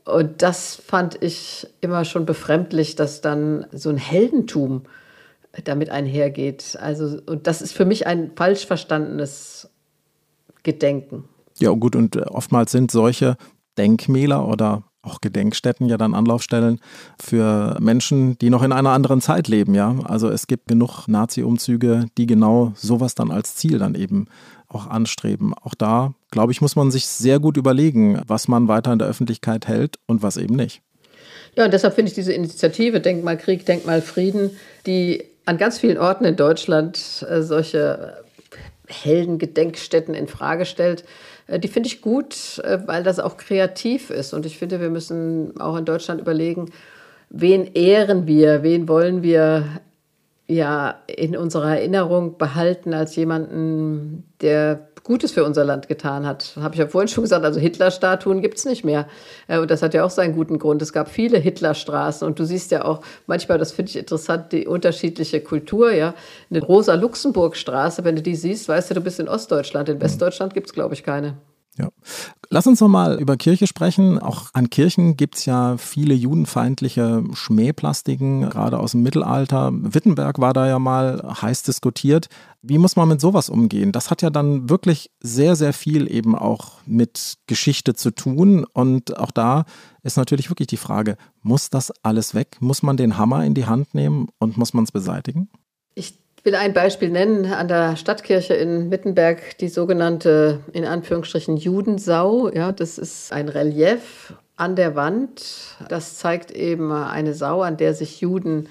Und 0.04 0.42
das 0.42 0.76
fand 0.76 1.24
ich 1.24 1.68
immer 1.80 2.06
schon 2.06 2.26
befremdlich, 2.26 2.96
dass 2.96 3.22
dann 3.22 3.66
so 3.72 3.90
ein 3.90 3.98
Heldentum 3.98 4.84
damit 5.64 5.90
einhergeht. 5.90 6.78
Also, 6.82 7.20
und 7.26 7.48
das 7.48 7.62
ist 7.62 7.74
für 7.74 7.86
mich 7.86 8.08
ein 8.08 8.32
falsch 8.36 8.66
verstandenes 8.66 9.70
Gedenken. 10.64 11.26
Ja, 11.60 11.72
gut, 11.72 11.96
und 11.96 12.18
oftmals 12.18 12.72
sind 12.72 12.92
solche 12.92 13.38
Denkmäler 13.78 14.48
oder 14.48 14.84
auch 15.04 15.22
Gedenkstätten 15.22 15.88
ja 15.88 15.98
dann 15.98 16.14
Anlaufstellen 16.14 16.80
für 17.20 17.78
Menschen, 17.80 18.38
die 18.40 18.50
noch 18.50 18.64
in 18.64 18.72
einer 18.72 18.92
anderen 18.92 19.22
Zeit 19.22 19.48
leben, 19.48 19.74
ja. 19.74 19.96
Also 20.04 20.30
es 20.30 20.48
gibt 20.48 20.68
genug 20.68 21.08
Nazi-Umzüge, 21.08 22.06
die 22.18 22.28
genau 22.28 22.74
sowas 22.76 23.16
dann 23.16 23.32
als 23.32 23.56
Ziel 23.56 23.80
dann 23.80 23.96
eben 23.96 24.28
auch 24.68 24.88
anstreben. 24.88 25.54
Auch 25.54 25.76
da, 25.76 26.14
glaube 26.30 26.52
ich, 26.52 26.62
muss 26.62 26.76
man 26.76 26.92
sich 26.92 27.08
sehr 27.08 27.40
gut 27.40 27.58
überlegen, 27.58 28.22
was 28.28 28.48
man 28.48 28.68
weiter 28.68 28.94
in 28.94 29.00
der 29.00 29.08
Öffentlichkeit 29.08 29.68
hält 29.68 29.98
und 30.06 30.24
was 30.24 30.38
eben 30.38 30.56
nicht. 30.56 30.82
Ja, 31.56 31.66
und 31.66 31.74
deshalb 31.74 31.96
finde 31.96 32.10
ich 32.10 32.16
diese 32.16 32.32
Initiative 32.32 33.02
Denkmal 33.02 33.38
Krieg, 33.38 33.66
Denkmal 33.66 34.02
Frieden, 34.02 34.52
die 34.86 35.24
an 35.46 35.58
ganz 35.58 35.80
vielen 35.80 35.98
Orten 35.98 36.24
in 36.24 36.36
Deutschland 36.36 37.26
äh, 37.30 37.42
solche 37.42 38.24
Heldengedenkstätten 38.88 40.14
in 40.14 40.28
Frage 40.28 40.66
stellt, 40.66 41.04
die 41.60 41.68
finde 41.68 41.88
ich 41.88 42.02
gut, 42.02 42.60
äh, 42.64 42.80
weil 42.86 43.04
das 43.04 43.20
auch 43.20 43.38
kreativ 43.38 44.10
ist. 44.10 44.34
Und 44.34 44.46
ich 44.46 44.58
finde, 44.58 44.80
wir 44.80 44.90
müssen 44.90 45.60
auch 45.60 45.76
in 45.78 45.86
Deutschland 45.86 46.22
überlegen, 46.22 46.72
wen 47.30 47.66
ehren 47.74 48.28
wir, 48.28 48.64
wen 48.64 48.88
wollen 48.88 49.24
wir 49.24 49.82
ja 50.52 50.96
in 51.08 51.36
unserer 51.36 51.78
Erinnerung 51.78 52.38
behalten 52.38 52.94
als 52.94 53.16
jemanden, 53.16 54.24
der 54.42 54.88
Gutes 55.04 55.32
für 55.32 55.44
unser 55.44 55.66
Land 55.66 55.88
getan 55.88 56.28
hat. 56.28 56.56
Habe 56.60 56.76
ich 56.76 56.80
ja 56.80 56.88
vorhin 56.88 57.08
schon 57.08 57.24
gesagt, 57.24 57.44
also 57.44 57.60
Hitler-Statuen 57.60 58.42
gibt 58.42 58.58
es 58.60 58.66
nicht 58.66 58.86
mehr. 58.86 59.08
Äh, 59.48 59.58
und 59.58 59.72
das 59.72 59.82
hat 59.82 59.94
ja 59.96 60.04
auch 60.04 60.12
seinen 60.12 60.36
guten 60.36 60.60
Grund. 60.60 60.82
Es 60.82 60.94
gab 60.94 61.10
viele 61.10 61.40
Hitlerstraßen 61.40 62.28
und 62.28 62.38
du 62.38 62.46
siehst 62.46 62.72
ja 62.72 62.86
auch 62.86 63.02
manchmal, 63.26 63.58
das 63.58 63.72
finde 63.72 63.90
ich 63.90 63.98
interessant, 63.98 64.52
die 64.52 64.68
unterschiedliche 64.68 65.42
Kultur. 65.42 65.92
Ja, 65.92 66.14
Eine 66.52 66.62
Rosa-Luxemburg-Straße, 66.64 68.04
wenn 68.04 68.16
du 68.16 68.22
die 68.22 68.36
siehst, 68.36 68.70
weißt 68.70 68.92
du, 68.92 68.96
du 68.96 69.02
bist 69.02 69.20
in 69.20 69.28
Ostdeutschland. 69.28 69.90
In 69.90 70.02
Westdeutschland 70.02 70.54
gibt 70.54 70.68
es, 70.68 70.74
glaube 70.74 70.94
ich, 70.94 71.04
keine. 71.04 71.38
Ja. 71.78 71.90
Lass 72.50 72.68
uns 72.68 72.82
noch 72.82 72.90
mal 72.90 73.18
über 73.20 73.38
Kirche 73.38 73.66
sprechen. 73.66 74.20
Auch 74.20 74.50
an 74.52 74.70
Kirchen 74.70 75.16
gibt 75.16 75.38
es 75.38 75.46
ja 75.46 75.78
viele 75.78 76.14
judenfeindliche 76.14 77.24
Schmähplastiken, 77.32 78.50
gerade 78.50 78.78
aus 78.78 78.92
dem 78.92 79.04
Mittelalter. 79.04 79.72
Wittenberg 79.72 80.40
war 80.40 80.52
da 80.52 80.68
ja 80.68 80.80
mal 80.80 81.36
heiß 81.42 81.64
diskutiert. 81.64 82.28
Wie 82.62 82.78
muss 82.78 82.98
man 82.98 83.08
mit 83.08 83.22
sowas 83.22 83.50
umgehen? 83.50 83.94
Das 83.94 84.12
hat 84.12 84.22
ja 84.22 84.30
dann 84.30 84.70
wirklich 84.70 85.12
sehr, 85.22 85.56
sehr 85.56 85.72
viel 85.72 86.12
eben 86.12 86.36
auch 86.36 86.80
mit 86.86 87.38
Geschichte 87.48 87.94
zu 87.94 88.12
tun. 88.12 88.66
Und 88.66 89.18
auch 89.18 89.32
da 89.32 89.64
ist 90.04 90.18
natürlich 90.18 90.50
wirklich 90.50 90.68
die 90.68 90.78
Frage, 90.78 91.16
muss 91.42 91.70
das 91.70 91.94
alles 92.04 92.36
weg? 92.36 92.58
Muss 92.60 92.84
man 92.84 92.98
den 92.98 93.18
Hammer 93.18 93.46
in 93.46 93.54
die 93.54 93.66
Hand 93.66 93.96
nehmen 93.96 94.28
und 94.40 94.58
muss 94.58 94.74
man 94.74 94.84
es 94.84 94.92
beseitigen? 94.92 95.50
Ich 95.96 96.20
ich 96.42 96.46
will 96.46 96.56
ein 96.56 96.74
Beispiel 96.74 97.12
nennen. 97.12 97.54
An 97.54 97.68
der 97.68 97.96
Stadtkirche 97.96 98.56
in 98.56 98.90
Wittenberg 98.90 99.60
die 99.60 99.68
sogenannte, 99.68 100.62
in 100.74 100.86
Anführungsstrichen, 100.86 101.56
Judensau. 101.56 102.50
Ja, 102.52 102.72
das 102.72 102.98
ist 102.98 103.32
ein 103.32 103.48
Relief 103.48 104.34
an 104.56 104.76
der 104.76 104.96
Wand. 104.96 105.44
Das 105.88 106.18
zeigt 106.18 106.50
eben 106.50 106.92
eine 106.92 107.36
Sau, 107.36 107.62
an 107.62 107.78
der 107.78 107.94
sich 107.94 108.22
Juden 108.22 108.70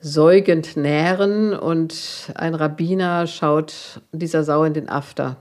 säugend 0.00 0.76
nähren. 0.76 1.52
Und 1.52 2.30
ein 2.36 2.54
Rabbiner 2.54 3.26
schaut 3.26 4.00
dieser 4.12 4.44
Sau 4.44 4.62
in 4.62 4.74
den 4.74 4.88
After. 4.88 5.34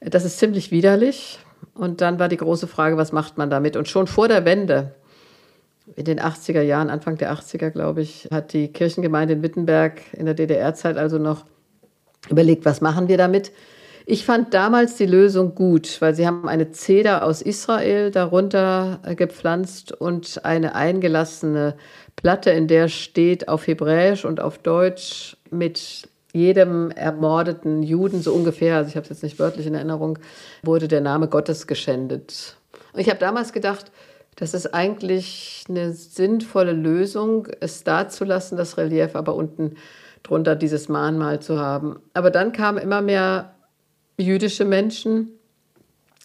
Das 0.00 0.24
ist 0.24 0.38
ziemlich 0.38 0.70
widerlich. 0.70 1.38
Und 1.74 2.00
dann 2.00 2.18
war 2.18 2.28
die 2.28 2.38
große 2.38 2.66
Frage, 2.66 2.96
was 2.96 3.12
macht 3.12 3.36
man 3.36 3.50
damit? 3.50 3.76
Und 3.76 3.88
schon 3.88 4.06
vor 4.06 4.26
der 4.26 4.46
Wende 4.46 4.94
in 5.94 6.04
den 6.04 6.20
80er 6.20 6.62
Jahren, 6.62 6.90
Anfang 6.90 7.16
der 7.16 7.32
80er, 7.32 7.70
glaube 7.70 8.02
ich, 8.02 8.28
hat 8.32 8.52
die 8.52 8.68
Kirchengemeinde 8.68 9.34
in 9.34 9.42
Wittenberg 9.42 10.00
in 10.12 10.26
der 10.26 10.34
DDR-Zeit 10.34 10.96
also 10.96 11.18
noch 11.18 11.44
überlegt, 12.28 12.64
was 12.64 12.80
machen 12.80 13.08
wir 13.08 13.16
damit. 13.16 13.52
Ich 14.08 14.24
fand 14.24 14.54
damals 14.54 14.96
die 14.96 15.06
Lösung 15.06 15.54
gut, 15.54 16.00
weil 16.00 16.14
sie 16.14 16.26
haben 16.26 16.48
eine 16.48 16.70
Zeder 16.70 17.24
aus 17.24 17.42
Israel 17.42 18.10
darunter 18.12 19.00
gepflanzt 19.16 19.92
und 19.92 20.44
eine 20.44 20.76
eingelassene 20.76 21.74
Platte, 22.14 22.50
in 22.50 22.68
der 22.68 22.88
steht 22.88 23.48
auf 23.48 23.66
Hebräisch 23.66 24.24
und 24.24 24.40
auf 24.40 24.58
Deutsch 24.58 25.36
mit 25.50 26.08
jedem 26.32 26.90
ermordeten 26.90 27.82
Juden 27.82 28.22
so 28.22 28.32
ungefähr, 28.32 28.76
also 28.76 28.90
ich 28.90 28.96
habe 28.96 29.04
es 29.04 29.10
jetzt 29.10 29.22
nicht 29.22 29.38
wörtlich 29.38 29.66
in 29.66 29.74
Erinnerung, 29.74 30.18
wurde 30.62 30.86
der 30.86 31.00
Name 31.00 31.28
Gottes 31.28 31.66
geschändet. 31.66 32.56
Und 32.92 33.00
ich 33.00 33.08
habe 33.08 33.18
damals 33.18 33.52
gedacht, 33.52 33.90
das 34.36 34.52
ist 34.52 34.74
eigentlich 34.74 35.64
eine 35.68 35.92
sinnvolle 35.92 36.72
Lösung, 36.72 37.48
es 37.60 37.84
da 37.84 38.08
zu 38.08 38.24
lassen, 38.24 38.56
das 38.56 38.76
Relief, 38.76 39.16
aber 39.16 39.34
unten 39.34 39.76
drunter 40.22 40.56
dieses 40.56 40.88
Mahnmal 40.88 41.40
zu 41.40 41.58
haben. 41.58 41.98
Aber 42.12 42.30
dann 42.30 42.52
kamen 42.52 42.78
immer 42.78 43.00
mehr 43.00 43.54
jüdische 44.18 44.64
Menschen, 44.64 45.30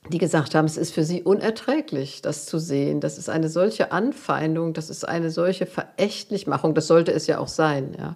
die 0.09 0.17
gesagt 0.17 0.55
haben, 0.55 0.65
es 0.65 0.77
ist 0.77 0.93
für 0.93 1.03
sie 1.03 1.21
unerträglich, 1.21 2.21
das 2.21 2.45
zu 2.45 2.57
sehen. 2.57 2.99
Das 2.99 3.17
ist 3.17 3.29
eine 3.29 3.49
solche 3.49 3.91
Anfeindung, 3.91 4.73
das 4.73 4.89
ist 4.89 5.07
eine 5.07 5.29
solche 5.29 5.65
Verächtlichmachung, 5.65 6.73
das 6.73 6.87
sollte 6.87 7.13
es 7.13 7.27
ja 7.27 7.37
auch 7.37 7.47
sein. 7.47 7.95
Ja. 7.97 8.15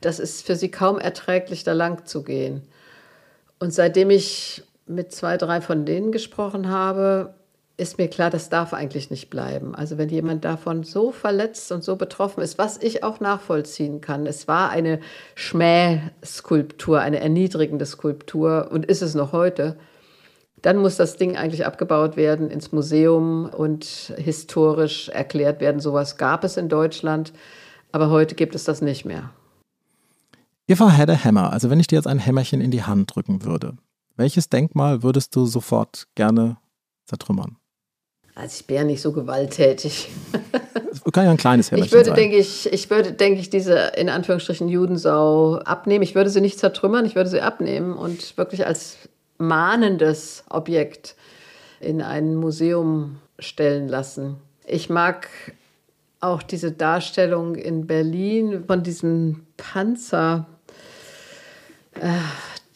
Das 0.00 0.18
ist 0.18 0.46
für 0.46 0.56
sie 0.56 0.70
kaum 0.70 0.98
erträglich, 0.98 1.64
da 1.64 1.72
lang 1.72 2.06
zu 2.06 2.22
gehen. 2.22 2.62
Und 3.58 3.74
seitdem 3.74 4.08
ich 4.08 4.62
mit 4.86 5.12
zwei, 5.12 5.36
drei 5.36 5.60
von 5.60 5.84
denen 5.84 6.10
gesprochen 6.12 6.68
habe, 6.70 7.34
ist 7.80 7.98
mir 7.98 8.08
klar, 8.08 8.30
das 8.30 8.48
darf 8.48 8.72
eigentlich 8.72 9.10
nicht 9.10 9.30
bleiben. 9.30 9.74
Also 9.74 9.98
wenn 9.98 10.08
jemand 10.08 10.44
davon 10.44 10.84
so 10.84 11.10
verletzt 11.10 11.72
und 11.72 11.82
so 11.82 11.96
betroffen 11.96 12.42
ist, 12.42 12.58
was 12.58 12.76
ich 12.80 13.02
auch 13.02 13.20
nachvollziehen 13.20 14.00
kann, 14.00 14.26
es 14.26 14.46
war 14.46 14.70
eine 14.70 15.00
Schmähskulptur, 15.34 17.00
eine 17.00 17.20
erniedrigende 17.20 17.86
Skulptur 17.86 18.68
und 18.70 18.86
ist 18.86 19.02
es 19.02 19.14
noch 19.14 19.32
heute, 19.32 19.76
dann 20.62 20.76
muss 20.76 20.96
das 20.96 21.16
Ding 21.16 21.36
eigentlich 21.36 21.66
abgebaut 21.66 22.16
werden, 22.16 22.50
ins 22.50 22.70
Museum 22.70 23.48
und 23.48 23.84
historisch 24.16 25.08
erklärt 25.08 25.60
werden. 25.60 25.80
Sowas 25.80 26.18
gab 26.18 26.44
es 26.44 26.56
in 26.56 26.68
Deutschland, 26.68 27.32
aber 27.92 28.10
heute 28.10 28.34
gibt 28.34 28.54
es 28.54 28.64
das 28.64 28.82
nicht 28.82 29.04
mehr. 29.04 29.30
If 30.70 30.80
I 30.80 30.90
had 30.90 31.10
a 31.10 31.24
hammer, 31.24 31.52
also 31.52 31.70
wenn 31.70 31.80
ich 31.80 31.86
dir 31.86 31.96
jetzt 31.96 32.06
ein 32.06 32.18
Hämmerchen 32.18 32.60
in 32.60 32.70
die 32.70 32.84
Hand 32.84 33.14
drücken 33.14 33.44
würde, 33.44 33.76
Welches 34.20 34.50
Denkmal 34.50 35.02
würdest 35.02 35.34
du 35.34 35.46
sofort 35.46 36.06
gerne 36.14 36.58
zertrümmern? 37.06 37.56
Also 38.34 38.56
ich 38.60 38.66
bin 38.66 38.76
ja 38.76 38.84
nicht 38.84 39.02
so 39.02 39.12
gewalttätig. 39.12 40.08
Kann 41.12 41.24
ja 41.24 41.30
ein 41.30 41.36
kleines 41.36 41.70
Hämmerchen 41.70 41.86
Ich 41.86 41.92
würde, 41.92 42.10
sein. 42.10 42.16
denke 42.16 42.36
ich, 42.36 42.72
ich 42.72 42.88
würde, 42.88 43.12
denke 43.12 43.40
ich, 43.40 43.50
diese 43.50 43.92
in 43.96 44.08
Anführungsstrichen 44.08 44.68
Judensau 44.68 45.56
abnehmen. 45.56 46.02
Ich 46.02 46.14
würde 46.14 46.30
sie 46.30 46.40
nicht 46.40 46.58
zertrümmern, 46.58 47.04
ich 47.04 47.16
würde 47.16 47.28
sie 47.28 47.40
abnehmen 47.40 47.94
und 47.94 48.36
wirklich 48.36 48.66
als 48.66 48.96
mahnendes 49.38 50.44
Objekt 50.48 51.16
in 51.80 52.02
ein 52.02 52.36
Museum 52.36 53.18
stellen 53.38 53.88
lassen. 53.88 54.36
Ich 54.66 54.88
mag 54.88 55.28
auch 56.20 56.42
diese 56.42 56.70
Darstellung 56.70 57.54
in 57.56 57.86
Berlin 57.86 58.64
von 58.66 58.82
diesem 58.82 59.46
Panzer. 59.56 60.46
Äh, 61.94 62.10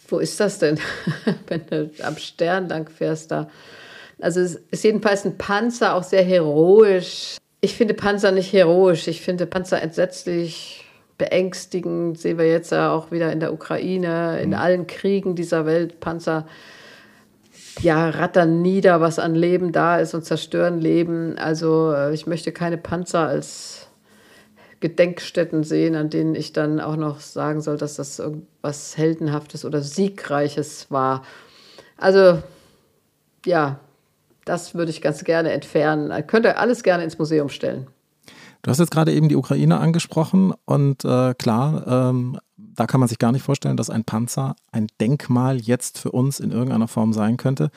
wo 0.09 0.19
ist 0.19 0.40
das 0.40 0.59
denn? 0.59 0.79
Wenn 1.47 1.67
du 1.67 1.90
am 2.03 2.17
Stern 2.17 2.69
lang 2.69 2.88
fährst 2.88 3.31
da. 3.31 3.49
Also 4.20 4.40
es 4.40 4.57
ist 4.70 4.85
jedenfalls 4.85 5.24
ein 5.24 5.38
Panzer, 5.38 5.94
auch 5.94 6.03
sehr 6.03 6.22
heroisch. 6.22 7.37
Ich 7.61 7.77
finde 7.77 7.94
Panzer 7.94 8.31
nicht 8.33 8.53
heroisch. 8.53 9.09
Ich 9.09 9.22
finde 9.22 9.46
Panzer 9.46 9.81
entsetzlich 9.83 10.85
beängstigend. 11.18 12.18
Sehen 12.18 12.38
wir 12.38 12.48
jetzt 12.48 12.72
ja 12.72 12.92
auch 12.92 13.11
wieder 13.11 13.33
in 13.33 13.40
der 13.40 13.53
Ukraine, 13.53 14.40
in 14.40 14.50
mhm. 14.50 14.57
allen 14.57 14.87
Kriegen 14.87 15.35
dieser 15.35 15.66
Welt. 15.66 16.00
Panzer 16.00 16.46
ja, 17.81 18.09
rattern 18.11 18.62
nieder, 18.62 19.00
was 19.00 19.18
an 19.18 19.35
Leben 19.35 19.72
da 19.72 19.98
ist 19.98 20.14
und 20.14 20.24
zerstören 20.24 20.81
Leben. 20.81 21.37
Also 21.38 21.92
äh, 21.92 22.14
ich 22.14 22.27
möchte 22.27 22.53
keine 22.53 22.79
Panzer 22.79 23.27
als 23.27 23.88
Gedenkstätten 24.81 25.64
sehen, 25.64 25.96
an 25.96 26.11
denen 26.11 26.35
ich 26.35 26.53
dann 26.53 26.81
auch 26.81 26.96
noch 26.96 27.20
sagen 27.20 27.61
soll, 27.62 27.77
dass 27.77 27.94
das 27.94 28.18
irgendwas 28.18 28.96
Heldenhaftes 28.96 29.64
oder 29.64 29.81
Siegreiches 29.81 30.90
war. 30.90 31.24
Also 31.96 32.42
ja, 33.46 33.81
das 34.44 34.74
würde 34.74 34.90
ich 34.90 35.00
ganz 35.00 35.24
gerne 35.24 35.52
entfernen. 35.52 36.12
Ich 36.18 36.26
könnte 36.26 36.57
alles 36.57 36.83
gerne 36.83 37.04
ins 37.04 37.18
Museum 37.18 37.48
stellen. 37.48 37.87
Du 38.62 38.70
hast 38.70 38.78
jetzt 38.78 38.90
gerade 38.90 39.12
eben 39.12 39.28
die 39.28 39.37
Ukraine 39.37 39.78
angesprochen 39.78 40.54
und 40.64 41.04
äh, 41.04 41.35
klar, 41.35 41.87
ähm, 41.87 42.38
da 42.57 42.87
kann 42.87 42.98
man 42.98 43.09
sich 43.09 43.18
gar 43.18 43.30
nicht 43.30 43.42
vorstellen, 43.42 43.76
dass 43.76 43.90
ein 43.90 44.04
Panzer 44.04 44.57
ein 44.72 44.87
Denkmal 45.00 45.61
jetzt 45.61 45.98
für 45.98 46.11
uns 46.11 46.40
in 46.40 46.50
irgendeiner 46.50 46.88
Form 46.88 47.12
sein 47.12 47.37
könnte. 47.37 47.70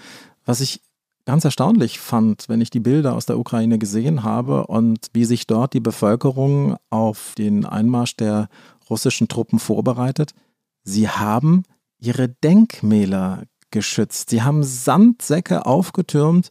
Was 0.46 0.62
ich 0.62 0.82
ganz 1.26 1.44
erstaunlich 1.44 2.00
fand, 2.00 2.48
wenn 2.48 2.62
ich 2.62 2.70
die 2.70 2.80
Bilder 2.80 3.16
aus 3.16 3.26
der 3.26 3.38
Ukraine 3.38 3.80
gesehen 3.80 4.24
habe 4.24 4.68
und 4.68 5.08
wie 5.12 5.26
sich 5.26 5.46
dort 5.46 5.74
die 5.74 5.82
Bevölkerung 5.82 6.78
auf 6.90 7.34
den 7.38 7.66
Einmarsch 7.66 8.16
der 8.16 8.48
russischen 8.90 9.28
Truppen 9.28 9.60
vorbereitet. 9.60 10.32
Sie 10.84 11.10
haben 11.10 11.64
ihre 12.00 12.30
Denkmäler 12.30 13.44
geschützt. 13.72 14.30
Sie 14.30 14.42
haben 14.42 14.64
Sandsäcke 14.64 15.66
aufgetürmt, 15.66 16.50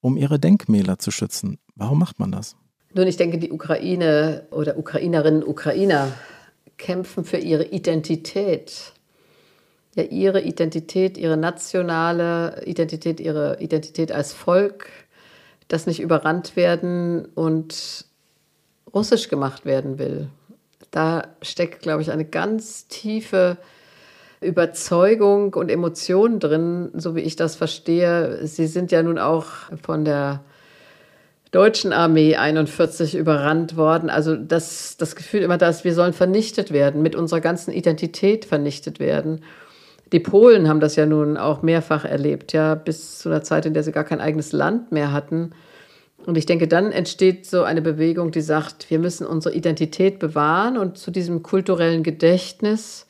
um 0.00 0.16
ihre 0.16 0.38
Denkmäler 0.38 0.98
zu 0.98 1.10
schützen. 1.10 1.58
Warum 1.74 1.98
macht 1.98 2.18
man 2.18 2.32
das? 2.32 2.56
Nun, 2.92 3.06
ich 3.06 3.16
denke, 3.16 3.38
die 3.38 3.52
Ukraine 3.52 4.46
oder 4.50 4.76
Ukrainerinnen 4.76 5.42
und 5.42 5.48
Ukrainer 5.48 6.12
kämpfen 6.76 7.24
für 7.24 7.36
ihre 7.36 7.64
Identität. 7.64 8.92
Ja, 9.94 10.04
ihre 10.04 10.40
Identität, 10.40 11.18
ihre 11.18 11.36
nationale 11.36 12.62
Identität, 12.64 13.20
ihre 13.20 13.58
Identität 13.60 14.12
als 14.12 14.32
Volk, 14.32 14.88
das 15.68 15.86
nicht 15.86 16.00
überrannt 16.00 16.56
werden 16.56 17.26
und 17.26 18.04
russisch 18.92 19.28
gemacht 19.28 19.64
werden 19.64 19.98
will. 19.98 20.28
Da 20.90 21.28
steckt, 21.42 21.82
glaube 21.82 22.02
ich, 22.02 22.10
eine 22.10 22.24
ganz 22.24 22.88
tiefe 22.88 23.56
Überzeugung 24.40 25.54
und 25.54 25.70
Emotion 25.70 26.38
drin, 26.38 26.90
so 26.94 27.14
wie 27.14 27.20
ich 27.20 27.36
das 27.36 27.56
verstehe. 27.56 28.46
Sie 28.46 28.66
sind 28.66 28.90
ja 28.90 29.02
nun 29.02 29.18
auch 29.18 29.46
von 29.82 30.04
der 30.04 30.40
deutschen 31.50 31.92
Armee 31.92 32.36
41 32.36 33.16
überrannt 33.16 33.76
worden. 33.76 34.08
Also 34.08 34.36
das, 34.36 34.96
das 34.96 35.16
Gefühl 35.16 35.42
immer, 35.42 35.58
dass 35.58 35.84
wir 35.84 35.94
sollen 35.94 36.12
vernichtet 36.12 36.72
werden, 36.72 37.02
mit 37.02 37.16
unserer 37.16 37.40
ganzen 37.40 37.72
Identität 37.72 38.44
vernichtet 38.44 39.00
werden. 39.00 39.42
Die 40.12 40.20
Polen 40.20 40.68
haben 40.68 40.80
das 40.80 40.96
ja 40.96 41.06
nun 41.06 41.36
auch 41.36 41.62
mehrfach 41.62 42.04
erlebt, 42.04 42.52
ja, 42.52 42.74
bis 42.74 43.18
zu 43.18 43.28
einer 43.28 43.42
Zeit, 43.42 43.66
in 43.66 43.74
der 43.74 43.82
sie 43.82 43.92
gar 43.92 44.04
kein 44.04 44.20
eigenes 44.20 44.52
Land 44.52 44.90
mehr 44.90 45.12
hatten. 45.12 45.50
Und 46.26 46.36
ich 46.36 46.46
denke, 46.46 46.66
dann 46.66 46.92
entsteht 46.92 47.46
so 47.46 47.62
eine 47.62 47.82
Bewegung, 47.82 48.30
die 48.30 48.40
sagt, 48.40 48.90
wir 48.90 48.98
müssen 48.98 49.26
unsere 49.26 49.54
Identität 49.54 50.18
bewahren 50.18 50.76
und 50.78 50.98
zu 50.98 51.10
diesem 51.10 51.42
kulturellen 51.42 52.02
Gedächtnis 52.02 53.06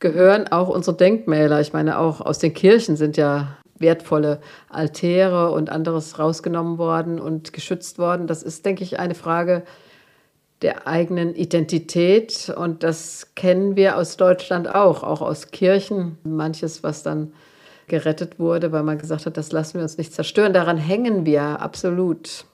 gehören 0.00 0.48
auch 0.48 0.68
unsere 0.68 0.96
Denkmäler. 0.96 1.60
Ich 1.60 1.72
meine, 1.72 1.98
auch 1.98 2.20
aus 2.20 2.38
den 2.38 2.54
Kirchen 2.54 2.96
sind 2.96 3.16
ja 3.16 3.56
wertvolle 3.78 4.40
Altäre 4.68 5.50
und 5.50 5.70
anderes 5.70 6.18
rausgenommen 6.18 6.78
worden 6.78 7.20
und 7.20 7.52
geschützt 7.52 7.98
worden. 7.98 8.26
Das 8.26 8.42
ist, 8.42 8.64
denke 8.64 8.82
ich, 8.84 8.98
eine 8.98 9.14
Frage 9.14 9.64
der 10.62 10.86
eigenen 10.86 11.34
Identität 11.34 12.52
und 12.56 12.82
das 12.82 13.34
kennen 13.34 13.76
wir 13.76 13.98
aus 13.98 14.16
Deutschland 14.16 14.74
auch, 14.74 15.02
auch 15.02 15.20
aus 15.20 15.50
Kirchen. 15.50 16.18
Manches, 16.24 16.82
was 16.82 17.02
dann 17.02 17.32
gerettet 17.88 18.38
wurde, 18.38 18.72
weil 18.72 18.82
man 18.82 18.98
gesagt 18.98 19.26
hat, 19.26 19.36
das 19.36 19.52
lassen 19.52 19.74
wir 19.74 19.82
uns 19.82 19.98
nicht 19.98 20.12
zerstören. 20.12 20.52
Daran 20.52 20.78
hängen 20.78 21.26
wir 21.26 21.60
absolut. 21.60 22.46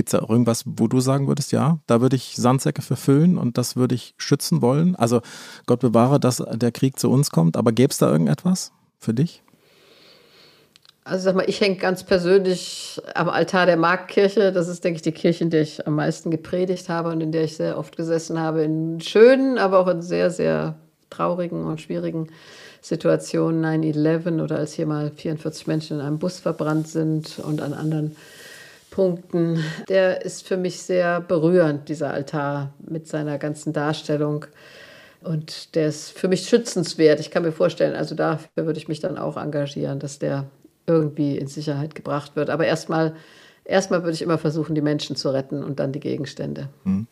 Gibt 0.00 0.14
es 0.14 0.18
da 0.18 0.26
irgendwas, 0.26 0.62
wo 0.64 0.88
du 0.88 0.98
sagen 1.00 1.28
würdest, 1.28 1.52
ja, 1.52 1.78
da 1.86 2.00
würde 2.00 2.16
ich 2.16 2.34
Sandsäcke 2.34 2.80
verfüllen 2.80 3.36
und 3.36 3.58
das 3.58 3.76
würde 3.76 3.94
ich 3.94 4.14
schützen 4.16 4.62
wollen? 4.62 4.96
Also 4.96 5.20
Gott 5.66 5.80
bewahre, 5.80 6.18
dass 6.18 6.42
der 6.52 6.72
Krieg 6.72 6.98
zu 6.98 7.10
uns 7.10 7.28
kommt, 7.28 7.54
aber 7.54 7.70
gäbe 7.70 7.90
es 7.90 7.98
da 7.98 8.10
irgendetwas 8.10 8.72
für 8.98 9.12
dich? 9.12 9.42
Also 11.04 11.24
sag 11.24 11.36
mal, 11.36 11.44
ich 11.46 11.60
hänge 11.60 11.76
ganz 11.76 12.02
persönlich 12.02 12.98
am 13.14 13.28
Altar 13.28 13.66
der 13.66 13.76
Marktkirche. 13.76 14.52
Das 14.52 14.68
ist, 14.68 14.84
denke 14.84 14.96
ich, 14.96 15.02
die 15.02 15.12
Kirche, 15.12 15.44
in 15.44 15.50
der 15.50 15.60
ich 15.60 15.86
am 15.86 15.96
meisten 15.96 16.30
gepredigt 16.30 16.88
habe 16.88 17.10
und 17.10 17.20
in 17.20 17.30
der 17.30 17.44
ich 17.44 17.58
sehr 17.58 17.76
oft 17.76 17.94
gesessen 17.94 18.40
habe. 18.40 18.62
In 18.62 19.02
schönen, 19.02 19.58
aber 19.58 19.80
auch 19.80 19.88
in 19.88 20.00
sehr, 20.00 20.30
sehr 20.30 20.76
traurigen 21.10 21.66
und 21.66 21.82
schwierigen 21.82 22.28
Situationen. 22.80 23.82
9-11 23.82 24.42
oder 24.42 24.56
als 24.56 24.72
hier 24.72 24.86
mal 24.86 25.12
44 25.14 25.66
Menschen 25.66 26.00
in 26.00 26.06
einem 26.06 26.18
Bus 26.18 26.40
verbrannt 26.40 26.88
sind 26.88 27.38
und 27.40 27.60
an 27.60 27.74
anderen 27.74 28.16
Punkten. 28.90 29.62
Der 29.88 30.24
ist 30.24 30.46
für 30.46 30.56
mich 30.56 30.82
sehr 30.82 31.20
berührend, 31.20 31.88
dieser 31.88 32.12
Altar 32.12 32.72
mit 32.80 33.08
seiner 33.08 33.38
ganzen 33.38 33.72
Darstellung. 33.72 34.46
Und 35.22 35.74
der 35.74 35.88
ist 35.88 36.10
für 36.10 36.28
mich 36.28 36.48
schützenswert. 36.48 37.20
Ich 37.20 37.30
kann 37.30 37.42
mir 37.42 37.52
vorstellen, 37.52 37.94
also 37.94 38.14
dafür 38.14 38.66
würde 38.66 38.78
ich 38.78 38.88
mich 38.88 39.00
dann 39.00 39.18
auch 39.18 39.36
engagieren, 39.36 39.98
dass 39.98 40.18
der 40.18 40.46
irgendwie 40.86 41.36
in 41.36 41.46
Sicherheit 41.46 41.94
gebracht 41.94 42.36
wird. 42.36 42.50
Aber 42.50 42.66
erstmal 42.66 43.14
erstmal 43.64 44.02
würde 44.02 44.14
ich 44.14 44.22
immer 44.22 44.38
versuchen, 44.38 44.74
die 44.74 44.80
Menschen 44.80 45.16
zu 45.16 45.30
retten 45.30 45.62
und 45.62 45.80
dann 45.80 45.92
die 45.92 46.00
Gegenstände. 46.00 46.68
Hm. 46.84 47.06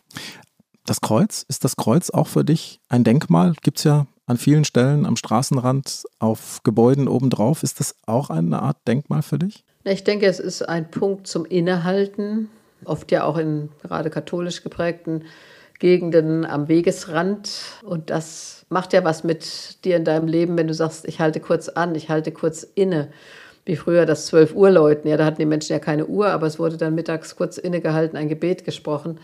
Das 0.85 1.01
Kreuz, 1.01 1.45
ist 1.47 1.63
das 1.63 1.75
Kreuz 1.75 2.09
auch 2.09 2.27
für 2.27 2.43
dich 2.43 2.79
ein 2.89 3.03
Denkmal? 3.03 3.53
Gibt 3.61 3.77
es 3.77 3.83
ja 3.83 4.07
an 4.25 4.37
vielen 4.37 4.63
Stellen 4.63 5.05
am 5.05 5.15
Straßenrand, 5.15 6.03
auf 6.19 6.61
Gebäuden 6.63 7.07
obendrauf. 7.07 7.63
Ist 7.63 7.79
das 7.79 7.95
auch 8.05 8.29
eine 8.29 8.61
Art 8.61 8.77
Denkmal 8.87 9.23
für 9.23 9.39
dich? 9.39 9.63
Ich 9.85 10.03
denke, 10.03 10.25
es 10.25 10.39
ist 10.39 10.61
ein 10.61 10.91
Punkt 10.91 11.25
zum 11.27 11.45
Innehalten, 11.45 12.49
oft 12.83 13.11
ja 13.11 13.23
auch 13.23 13.37
in 13.37 13.69
gerade 13.81 14.09
katholisch 14.09 14.61
geprägten 14.61 15.23
Gegenden 15.79 16.45
am 16.45 16.67
Wegesrand. 16.67 17.49
Und 17.83 18.09
das 18.09 18.65
macht 18.67 18.91
ja 18.91 19.05
was 19.05 19.23
mit 19.23 19.85
dir 19.85 19.95
in 19.95 20.03
deinem 20.03 20.27
Leben, 20.27 20.57
wenn 20.57 20.67
du 20.67 20.73
sagst, 20.73 21.07
ich 21.07 21.21
halte 21.21 21.39
kurz 21.39 21.69
an, 21.69 21.95
ich 21.95 22.09
halte 22.09 22.31
kurz 22.31 22.63
inne 22.75 23.09
wie 23.65 23.77
früher 23.77 24.05
das 24.05 24.25
12 24.25 24.55
Uhr 24.55 24.71
läuten. 24.71 25.07
Ja, 25.07 25.15
da 25.15 25.25
hatten 25.25 25.39
die 25.39 25.45
Menschen 25.45 25.71
ja 25.73 25.79
keine 25.79 26.07
Uhr, 26.07 26.27
aber 26.27 26.47
es 26.47 26.59
wurde 26.59 26.75
dann 26.75 26.95
mittags 26.95 27.35
kurz 27.35 27.57
innegehalten, 27.57 28.17
ein 28.17 28.27
Gebet 28.27 28.65
gesprochen. 28.65 29.19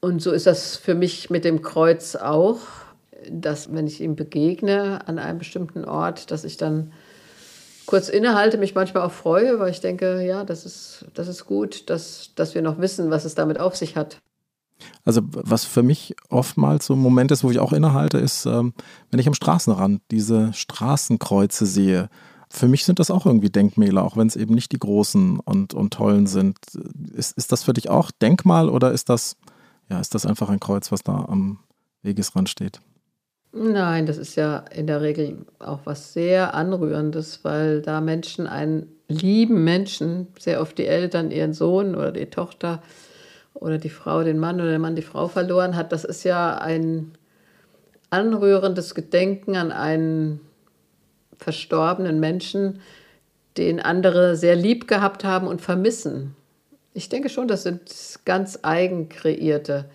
Und 0.00 0.22
so 0.22 0.32
ist 0.32 0.46
das 0.46 0.76
für 0.76 0.94
mich 0.94 1.28
mit 1.28 1.44
dem 1.44 1.60
Kreuz 1.60 2.16
auch, 2.16 2.60
dass 3.28 3.74
wenn 3.74 3.86
ich 3.86 4.00
ihm 4.00 4.16
begegne 4.16 5.06
an 5.06 5.18
einem 5.18 5.38
bestimmten 5.38 5.84
Ort, 5.84 6.30
dass 6.30 6.44
ich 6.44 6.56
dann 6.56 6.92
kurz 7.86 8.08
innehalte, 8.08 8.58
mich 8.58 8.74
manchmal 8.74 9.04
auch 9.04 9.12
freue, 9.12 9.58
weil 9.58 9.70
ich 9.70 9.80
denke, 9.80 10.24
ja, 10.24 10.44
das 10.44 10.66
ist, 10.66 11.06
das 11.14 11.28
ist 11.28 11.46
gut, 11.46 11.88
dass, 11.90 12.30
dass 12.34 12.54
wir 12.54 12.62
noch 12.62 12.78
wissen, 12.78 13.10
was 13.10 13.24
es 13.24 13.34
damit 13.34 13.60
auf 13.60 13.76
sich 13.76 13.96
hat. 13.96 14.18
Also 15.04 15.22
was 15.24 15.64
für 15.64 15.82
mich 15.82 16.14
oftmals 16.28 16.86
so 16.86 16.94
ein 16.94 16.98
Moment 16.98 17.30
ist, 17.30 17.42
wo 17.42 17.50
ich 17.50 17.58
auch 17.58 17.72
innehalte, 17.72 18.18
ist, 18.18 18.44
ähm, 18.44 18.74
wenn 19.10 19.20
ich 19.20 19.26
am 19.26 19.34
Straßenrand 19.34 20.02
diese 20.10 20.52
Straßenkreuze 20.52 21.64
sehe 21.64 22.10
für 22.48 22.68
mich 22.68 22.84
sind 22.84 22.98
das 22.98 23.10
auch 23.10 23.26
irgendwie 23.26 23.50
Denkmäler, 23.50 24.04
auch 24.04 24.16
wenn 24.16 24.28
es 24.28 24.36
eben 24.36 24.54
nicht 24.54 24.72
die 24.72 24.78
großen 24.78 25.40
und, 25.40 25.74
und 25.74 25.92
tollen 25.92 26.26
sind. 26.26 26.58
Ist, 27.12 27.36
ist 27.36 27.52
das 27.52 27.64
für 27.64 27.72
dich 27.72 27.90
auch 27.90 28.10
Denkmal 28.10 28.68
oder 28.68 28.92
ist 28.92 29.08
das, 29.08 29.36
ja, 29.88 30.00
ist 30.00 30.14
das 30.14 30.26
einfach 30.26 30.48
ein 30.48 30.60
Kreuz, 30.60 30.92
was 30.92 31.02
da 31.02 31.26
am 31.28 31.58
Wegesrand 32.02 32.48
steht? 32.48 32.80
Nein, 33.58 34.04
das 34.04 34.18
ist 34.18 34.34
ja 34.36 34.58
in 34.74 34.86
der 34.86 35.00
Regel 35.00 35.38
auch 35.60 35.80
was 35.84 36.12
sehr 36.12 36.52
Anrührendes, 36.52 37.42
weil 37.42 37.80
da 37.80 38.02
Menschen 38.02 38.46
einen 38.46 38.94
lieben 39.08 39.64
Menschen, 39.64 40.26
sehr 40.38 40.60
oft 40.60 40.76
die 40.76 40.86
Eltern 40.86 41.30
ihren 41.30 41.54
Sohn 41.54 41.94
oder 41.94 42.12
die 42.12 42.26
Tochter 42.26 42.82
oder 43.54 43.78
die 43.78 43.88
Frau 43.88 44.22
den 44.22 44.38
Mann 44.38 44.56
oder 44.56 44.68
der 44.68 44.78
Mann 44.78 44.94
die 44.94 45.00
Frau 45.00 45.28
verloren 45.28 45.74
hat. 45.74 45.92
Das 45.92 46.04
ist 46.04 46.22
ja 46.24 46.58
ein 46.58 47.12
anrührendes 48.10 48.94
Gedenken 48.94 49.56
an 49.56 49.72
einen 49.72 50.40
verstorbenen 51.38 52.20
Menschen, 52.20 52.80
den 53.56 53.80
andere 53.80 54.36
sehr 54.36 54.54
lieb 54.54 54.86
gehabt 54.86 55.24
haben 55.24 55.46
und 55.46 55.62
vermissen. 55.62 56.36
Ich 56.92 57.08
denke 57.08 57.30
schon, 57.30 57.48
das 57.48 57.62
sind 57.62 57.90
ganz 58.26 58.58
eigen 58.62 59.08
kreierte 59.08 59.86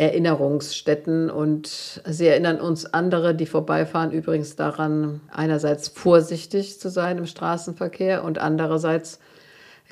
Erinnerungsstätten. 0.00 1.28
Und 1.28 2.02
sie 2.06 2.26
erinnern 2.26 2.58
uns 2.58 2.86
andere, 2.86 3.34
die 3.34 3.46
vorbeifahren, 3.46 4.10
übrigens 4.10 4.56
daran, 4.56 5.20
einerseits 5.30 5.88
vorsichtig 5.88 6.80
zu 6.80 6.88
sein 6.88 7.18
im 7.18 7.26
Straßenverkehr 7.26 8.24
und 8.24 8.38
andererseits 8.38 9.18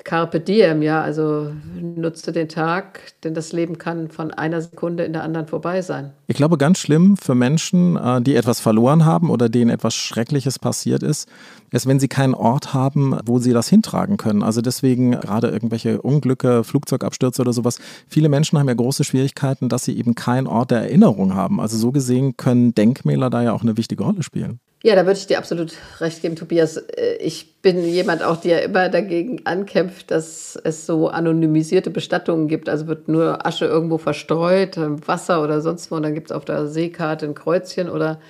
Carpe 0.03 0.39
diem, 0.39 0.81
ja, 0.81 1.01
also 1.01 1.51
nutze 1.75 2.31
den 2.31 2.49
Tag, 2.49 2.99
denn 3.23 3.33
das 3.33 3.51
Leben 3.51 3.77
kann 3.77 4.09
von 4.09 4.31
einer 4.31 4.61
Sekunde 4.61 5.03
in 5.03 5.13
der 5.13 5.23
anderen 5.23 5.47
vorbei 5.47 5.81
sein. 5.81 6.11
Ich 6.27 6.37
glaube, 6.37 6.57
ganz 6.57 6.79
schlimm 6.79 7.17
für 7.17 7.35
Menschen, 7.35 7.95
äh, 7.97 8.21
die 8.21 8.35
etwas 8.35 8.59
verloren 8.59 9.05
haben 9.05 9.29
oder 9.29 9.49
denen 9.49 9.69
etwas 9.69 9.95
Schreckliches 9.95 10.59
passiert 10.59 11.03
ist, 11.03 11.29
ist, 11.71 11.87
wenn 11.87 11.99
sie 11.99 12.07
keinen 12.07 12.33
Ort 12.33 12.73
haben, 12.73 13.17
wo 13.25 13.39
sie 13.39 13.53
das 13.53 13.69
hintragen 13.69 14.17
können. 14.17 14.43
Also 14.43 14.61
deswegen 14.61 15.11
gerade 15.11 15.49
irgendwelche 15.49 16.01
Unglücke, 16.01 16.63
Flugzeugabstürze 16.63 17.41
oder 17.41 17.53
sowas. 17.53 17.79
Viele 18.07 18.29
Menschen 18.29 18.57
haben 18.57 18.67
ja 18.67 18.73
große 18.73 19.03
Schwierigkeiten, 19.03 19.69
dass 19.69 19.85
sie 19.85 19.97
eben 19.97 20.15
keinen 20.15 20.47
Ort 20.47 20.71
der 20.71 20.81
Erinnerung 20.81 21.35
haben. 21.35 21.59
Also 21.59 21.77
so 21.77 21.91
gesehen 21.91 22.37
können 22.37 22.73
Denkmäler 22.73 23.29
da 23.29 23.43
ja 23.43 23.53
auch 23.53 23.61
eine 23.61 23.77
wichtige 23.77 24.03
Rolle 24.03 24.23
spielen. 24.23 24.59
Ja, 24.81 24.95
da 24.95 25.05
würde 25.05 25.19
ich 25.19 25.27
dir 25.27 25.39
absolut 25.39 25.73
recht 25.99 26.21
geben, 26.21 26.37
Tobias. 26.37 26.77
Äh, 26.77 27.17
ich 27.19 27.61
bin 27.61 27.83
jemand 27.83 28.23
auch, 28.23 28.37
der 28.37 28.63
immer 28.63 28.87
dagegen 28.87 29.45
ankämpft, 29.45 30.09
dass 30.09 30.57
es 30.63 30.85
so 30.85 31.09
anonymisierte 31.09 31.89
Bestattungen 31.89 32.47
gibt. 32.47 32.69
Also 32.69 32.87
wird 32.87 33.09
nur 33.09 33.45
Asche 33.45 33.65
irgendwo 33.65 33.97
verstreut, 33.97 34.77
Wasser 35.05 35.43
oder 35.43 35.59
sonst 35.59 35.91
wo. 35.91 35.95
Und 35.95 36.03
dann 36.03 36.15
gibt 36.15 36.31
es 36.31 36.35
auf 36.35 36.45
der 36.45 36.67
Seekarte 36.67 37.25
ein 37.25 37.35
Kreuzchen. 37.35 37.89
Oder 37.89 38.21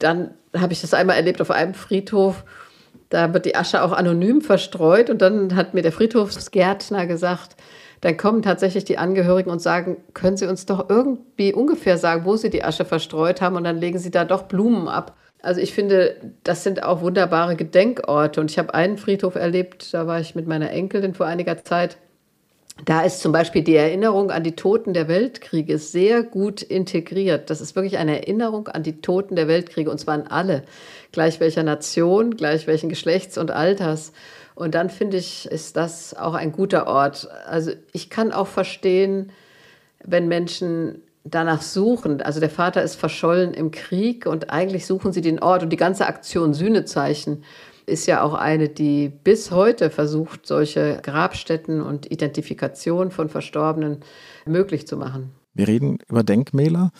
dann 0.00 0.30
habe 0.56 0.72
ich 0.72 0.80
das 0.80 0.94
einmal 0.94 1.16
erlebt 1.16 1.40
auf 1.40 1.52
einem 1.52 1.74
Friedhof. 1.74 2.42
Da 3.08 3.32
wird 3.32 3.44
die 3.44 3.54
Asche 3.54 3.80
auch 3.80 3.92
anonym 3.92 4.40
verstreut. 4.40 5.10
Und 5.10 5.22
dann 5.22 5.54
hat 5.54 5.74
mir 5.74 5.82
der 5.82 5.92
Friedhofsgärtner 5.92 7.06
gesagt, 7.06 7.54
dann 8.00 8.16
kommen 8.16 8.42
tatsächlich 8.42 8.84
die 8.84 8.98
Angehörigen 8.98 9.50
und 9.50 9.62
sagen, 9.62 9.98
können 10.12 10.36
Sie 10.36 10.46
uns 10.46 10.66
doch 10.66 10.90
irgendwie 10.90 11.54
ungefähr 11.54 11.98
sagen, 11.98 12.24
wo 12.24 12.34
Sie 12.34 12.50
die 12.50 12.64
Asche 12.64 12.84
verstreut 12.84 13.40
haben. 13.40 13.54
Und 13.54 13.62
dann 13.62 13.78
legen 13.78 14.00
Sie 14.00 14.10
da 14.10 14.24
doch 14.24 14.42
Blumen 14.42 14.88
ab. 14.88 15.16
Also 15.44 15.60
ich 15.60 15.74
finde, 15.74 16.16
das 16.42 16.64
sind 16.64 16.82
auch 16.82 17.02
wunderbare 17.02 17.54
Gedenkorte. 17.54 18.40
Und 18.40 18.50
ich 18.50 18.58
habe 18.58 18.72
einen 18.72 18.96
Friedhof 18.96 19.34
erlebt, 19.34 19.92
da 19.92 20.06
war 20.06 20.18
ich 20.18 20.34
mit 20.34 20.46
meiner 20.46 20.70
Enkelin 20.70 21.12
vor 21.12 21.26
einiger 21.26 21.62
Zeit. 21.62 21.98
Da 22.86 23.02
ist 23.02 23.20
zum 23.20 23.30
Beispiel 23.30 23.62
die 23.62 23.76
Erinnerung 23.76 24.30
an 24.30 24.42
die 24.42 24.56
Toten 24.56 24.94
der 24.94 25.06
Weltkriege 25.06 25.78
sehr 25.78 26.22
gut 26.22 26.62
integriert. 26.62 27.50
Das 27.50 27.60
ist 27.60 27.76
wirklich 27.76 27.98
eine 27.98 28.22
Erinnerung 28.22 28.68
an 28.68 28.82
die 28.82 29.00
Toten 29.00 29.36
der 29.36 29.46
Weltkriege, 29.46 29.90
und 29.90 29.98
zwar 29.98 30.14
an 30.14 30.26
alle, 30.26 30.64
gleich 31.12 31.38
welcher 31.40 31.62
Nation, 31.62 32.36
gleich 32.36 32.66
welchen 32.66 32.88
Geschlechts 32.88 33.38
und 33.38 33.50
Alters. 33.52 34.12
Und 34.54 34.74
dann 34.74 34.88
finde 34.88 35.18
ich, 35.18 35.46
ist 35.46 35.76
das 35.76 36.14
auch 36.14 36.34
ein 36.34 36.52
guter 36.52 36.86
Ort. 36.86 37.28
Also 37.46 37.72
ich 37.92 38.08
kann 38.08 38.32
auch 38.32 38.48
verstehen, 38.48 39.30
wenn 40.02 40.26
Menschen 40.26 41.02
danach 41.24 41.62
suchen. 41.62 42.20
Also 42.20 42.38
der 42.38 42.50
Vater 42.50 42.82
ist 42.82 42.96
verschollen 42.96 43.54
im 43.54 43.70
Krieg 43.70 44.26
und 44.26 44.50
eigentlich 44.50 44.86
suchen 44.86 45.12
sie 45.12 45.22
den 45.22 45.40
Ort. 45.40 45.62
Und 45.62 45.70
die 45.70 45.76
ganze 45.76 46.06
Aktion 46.06 46.54
Sühnezeichen 46.54 47.42
ist 47.86 48.06
ja 48.06 48.22
auch 48.22 48.34
eine, 48.34 48.68
die 48.68 49.08
bis 49.08 49.50
heute 49.50 49.90
versucht, 49.90 50.46
solche 50.46 51.00
Grabstätten 51.02 51.82
und 51.82 52.10
Identifikation 52.10 53.10
von 53.10 53.28
Verstorbenen 53.28 54.00
möglich 54.46 54.86
zu 54.86 54.96
machen. 54.96 55.32
Wir 55.54 55.68
reden 55.68 55.98
über 56.08 56.22
Denkmäler, 56.22 56.92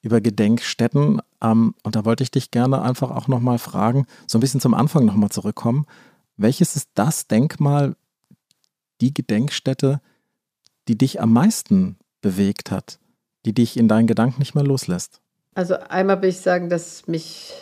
über 0.00 0.20
Gedenkstätten. 0.20 1.20
Ähm, 1.42 1.74
und 1.82 1.96
da 1.96 2.04
wollte 2.04 2.22
ich 2.22 2.30
dich 2.30 2.50
gerne 2.50 2.82
einfach 2.82 3.10
auch 3.10 3.28
nochmal 3.28 3.58
fragen, 3.58 4.06
so 4.26 4.38
ein 4.38 4.40
bisschen 4.40 4.60
zum 4.60 4.74
Anfang 4.74 5.04
nochmal 5.04 5.30
zurückkommen. 5.30 5.86
Welches 6.36 6.76
ist 6.76 6.90
das 6.94 7.26
Denkmal, 7.26 7.94
die 9.00 9.14
Gedenkstätte, 9.14 10.00
die 10.88 10.98
dich 10.98 11.20
am 11.20 11.32
meisten 11.32 11.96
bewegt 12.20 12.70
hat? 12.70 12.98
Die 13.44 13.52
dich 13.52 13.76
in 13.76 13.88
deinen 13.88 14.06
Gedanken 14.06 14.38
nicht 14.38 14.54
mehr 14.54 14.64
loslässt? 14.64 15.20
Also 15.54 15.74
einmal 15.88 16.22
will 16.22 16.30
ich 16.30 16.40
sagen, 16.40 16.68
dass 16.68 17.06
mich 17.06 17.52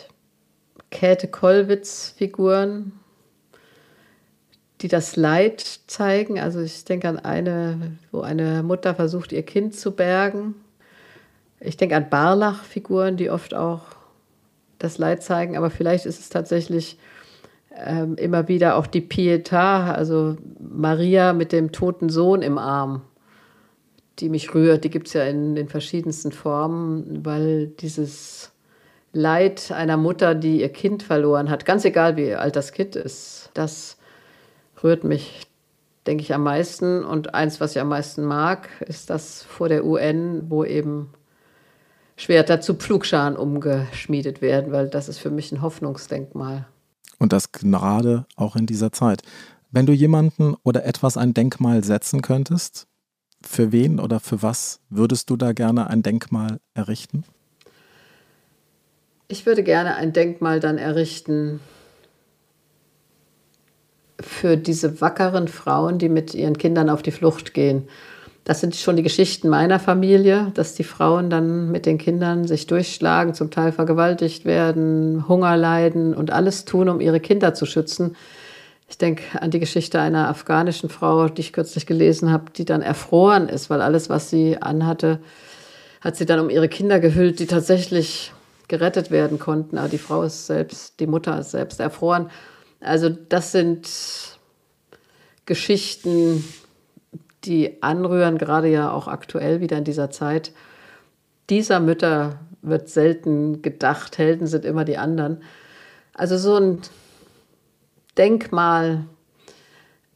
Käthe 0.91 1.27
Kollwitz-Figuren, 1.27 2.93
die 4.81 4.87
das 4.87 5.15
Leid 5.15 5.61
zeigen, 5.87 6.39
also 6.39 6.59
ich 6.61 6.85
denke 6.85 7.07
an 7.07 7.19
eine, 7.19 7.97
wo 8.11 8.21
eine 8.21 8.63
Mutter 8.63 8.95
versucht, 8.95 9.31
ihr 9.31 9.43
Kind 9.43 9.75
zu 9.75 9.91
bergen. 9.91 10.55
Ich 11.59 11.77
denke 11.77 11.95
an 11.95 12.09
Barlach-Figuren, 12.09 13.17
die 13.17 13.29
oft 13.29 13.53
auch 13.53 13.81
das 14.79 14.97
Leid 14.97 15.21
zeigen, 15.21 15.55
aber 15.55 15.69
vielleicht 15.69 16.05
ist 16.05 16.19
es 16.19 16.29
tatsächlich 16.29 16.97
ähm, 17.75 18.15
immer 18.15 18.47
wieder 18.47 18.75
auch 18.75 18.87
die 18.87 19.01
Pietà, 19.01 19.91
also 19.91 20.37
Maria 20.59 21.33
mit 21.33 21.51
dem 21.51 21.71
toten 21.71 22.09
Sohn 22.09 22.41
im 22.41 22.57
Arm 22.57 23.03
die 24.19 24.29
mich 24.29 24.53
rührt, 24.53 24.83
die 24.83 24.89
gibt 24.89 25.07
es 25.07 25.13
ja 25.13 25.23
in 25.23 25.55
den 25.55 25.67
verschiedensten 25.67 26.31
Formen, 26.31 27.25
weil 27.25 27.67
dieses 27.67 28.51
Leid 29.13 29.71
einer 29.71 29.97
Mutter, 29.97 30.35
die 30.35 30.61
ihr 30.61 30.69
Kind 30.69 31.03
verloren 31.03 31.49
hat, 31.49 31.65
ganz 31.65 31.85
egal 31.85 32.17
wie 32.17 32.33
alt 32.35 32.55
das 32.55 32.71
Kind 32.71 32.95
ist, 32.95 33.49
das 33.53 33.97
rührt 34.83 35.03
mich, 35.03 35.47
denke 36.07 36.23
ich, 36.23 36.33
am 36.33 36.43
meisten. 36.43 37.03
Und 37.03 37.33
eins, 37.33 37.59
was 37.59 37.75
ich 37.75 37.81
am 37.81 37.89
meisten 37.89 38.23
mag, 38.23 38.69
ist 38.87 39.09
das 39.09 39.43
vor 39.43 39.69
der 39.69 39.85
UN, 39.85 40.43
wo 40.49 40.63
eben 40.63 41.09
Schwerter 42.15 42.61
zu 42.61 42.75
Pflugscharen 42.75 43.35
umgeschmiedet 43.35 44.41
werden, 44.41 44.71
weil 44.71 44.87
das 44.87 45.09
ist 45.09 45.17
für 45.17 45.31
mich 45.31 45.51
ein 45.51 45.61
Hoffnungsdenkmal. 45.61 46.67
Und 47.17 47.33
das 47.33 47.51
gerade 47.51 48.25
auch 48.35 48.55
in 48.55 48.65
dieser 48.65 48.91
Zeit. 48.91 49.23
Wenn 49.71 49.85
du 49.85 49.93
jemanden 49.93 50.55
oder 50.63 50.85
etwas 50.85 51.17
ein 51.17 51.33
Denkmal 51.33 51.83
setzen 51.83 52.21
könntest, 52.21 52.87
für 53.45 53.71
wen 53.71 53.99
oder 53.99 54.19
für 54.19 54.41
was 54.41 54.79
würdest 54.89 55.29
du 55.29 55.37
da 55.37 55.53
gerne 55.53 55.89
ein 55.89 56.03
Denkmal 56.03 56.59
errichten? 56.73 57.23
Ich 59.27 59.45
würde 59.45 59.63
gerne 59.63 59.95
ein 59.95 60.13
Denkmal 60.13 60.59
dann 60.59 60.77
errichten 60.77 61.61
für 64.19 64.57
diese 64.57 65.01
wackeren 65.01 65.47
Frauen, 65.47 65.97
die 65.97 66.09
mit 66.09 66.33
ihren 66.33 66.57
Kindern 66.57 66.89
auf 66.89 67.01
die 67.01 67.11
Flucht 67.11 67.53
gehen. 67.53 67.87
Das 68.43 68.59
sind 68.59 68.75
schon 68.75 68.95
die 68.95 69.03
Geschichten 69.03 69.49
meiner 69.49 69.79
Familie, 69.79 70.51
dass 70.55 70.73
die 70.73 70.83
Frauen 70.83 71.29
dann 71.29 71.71
mit 71.71 71.85
den 71.85 71.97
Kindern 71.97 72.47
sich 72.47 72.65
durchschlagen, 72.65 73.33
zum 73.33 73.51
Teil 73.51 73.71
vergewaltigt 73.71 74.45
werden, 74.45 75.27
Hunger 75.27 75.55
leiden 75.57 76.15
und 76.15 76.31
alles 76.31 76.65
tun, 76.65 76.89
um 76.89 77.01
ihre 77.01 77.19
Kinder 77.19 77.53
zu 77.53 77.65
schützen. 77.65 78.15
Ich 78.91 78.97
denke 78.97 79.41
an 79.41 79.51
die 79.51 79.61
Geschichte 79.61 80.01
einer 80.01 80.27
afghanischen 80.27 80.89
Frau, 80.89 81.29
die 81.29 81.39
ich 81.39 81.53
kürzlich 81.53 81.85
gelesen 81.85 82.29
habe, 82.29 82.51
die 82.51 82.65
dann 82.65 82.81
erfroren 82.81 83.47
ist, 83.47 83.69
weil 83.69 83.81
alles, 83.81 84.09
was 84.09 84.29
sie 84.29 84.61
anhatte, 84.61 85.21
hat 86.01 86.17
sie 86.17 86.25
dann 86.25 86.41
um 86.41 86.49
ihre 86.49 86.67
Kinder 86.67 86.99
gehüllt, 86.99 87.39
die 87.39 87.45
tatsächlich 87.45 88.33
gerettet 88.67 89.09
werden 89.09 89.39
konnten. 89.39 89.77
Aber 89.77 89.87
die 89.87 89.97
Frau 89.97 90.23
ist 90.23 90.45
selbst, 90.45 90.99
die 90.99 91.07
Mutter 91.07 91.39
ist 91.39 91.51
selbst 91.51 91.79
erfroren. 91.79 92.29
Also 92.81 93.07
das 93.07 93.53
sind 93.53 93.87
Geschichten, 95.45 96.43
die 97.45 97.81
anrühren, 97.81 98.37
gerade 98.37 98.67
ja 98.67 98.91
auch 98.91 99.07
aktuell 99.07 99.61
wieder 99.61 99.77
in 99.77 99.85
dieser 99.85 100.11
Zeit. 100.11 100.51
Dieser 101.49 101.79
Mütter 101.79 102.41
wird 102.61 102.89
selten 102.89 103.61
gedacht, 103.61 104.17
Helden 104.17 104.47
sind 104.47 104.65
immer 104.65 104.83
die 104.83 104.97
anderen. 104.97 105.41
Also 106.13 106.37
so 106.37 106.57
ein 106.57 106.81
Denkmal 108.17 109.05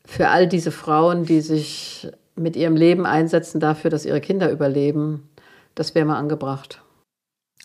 für 0.05 0.29
all 0.29 0.47
diese 0.47 0.71
Frauen, 0.71 1.25
die 1.25 1.41
sich 1.41 2.07
mit 2.35 2.55
ihrem 2.55 2.75
Leben 2.75 3.05
einsetzen 3.05 3.59
dafür, 3.59 3.89
dass 3.89 4.05
ihre 4.05 4.21
Kinder 4.21 4.51
überleben, 4.51 5.29
das 5.73 5.95
wäre 5.95 6.05
mal 6.05 6.17
angebracht. 6.17 6.81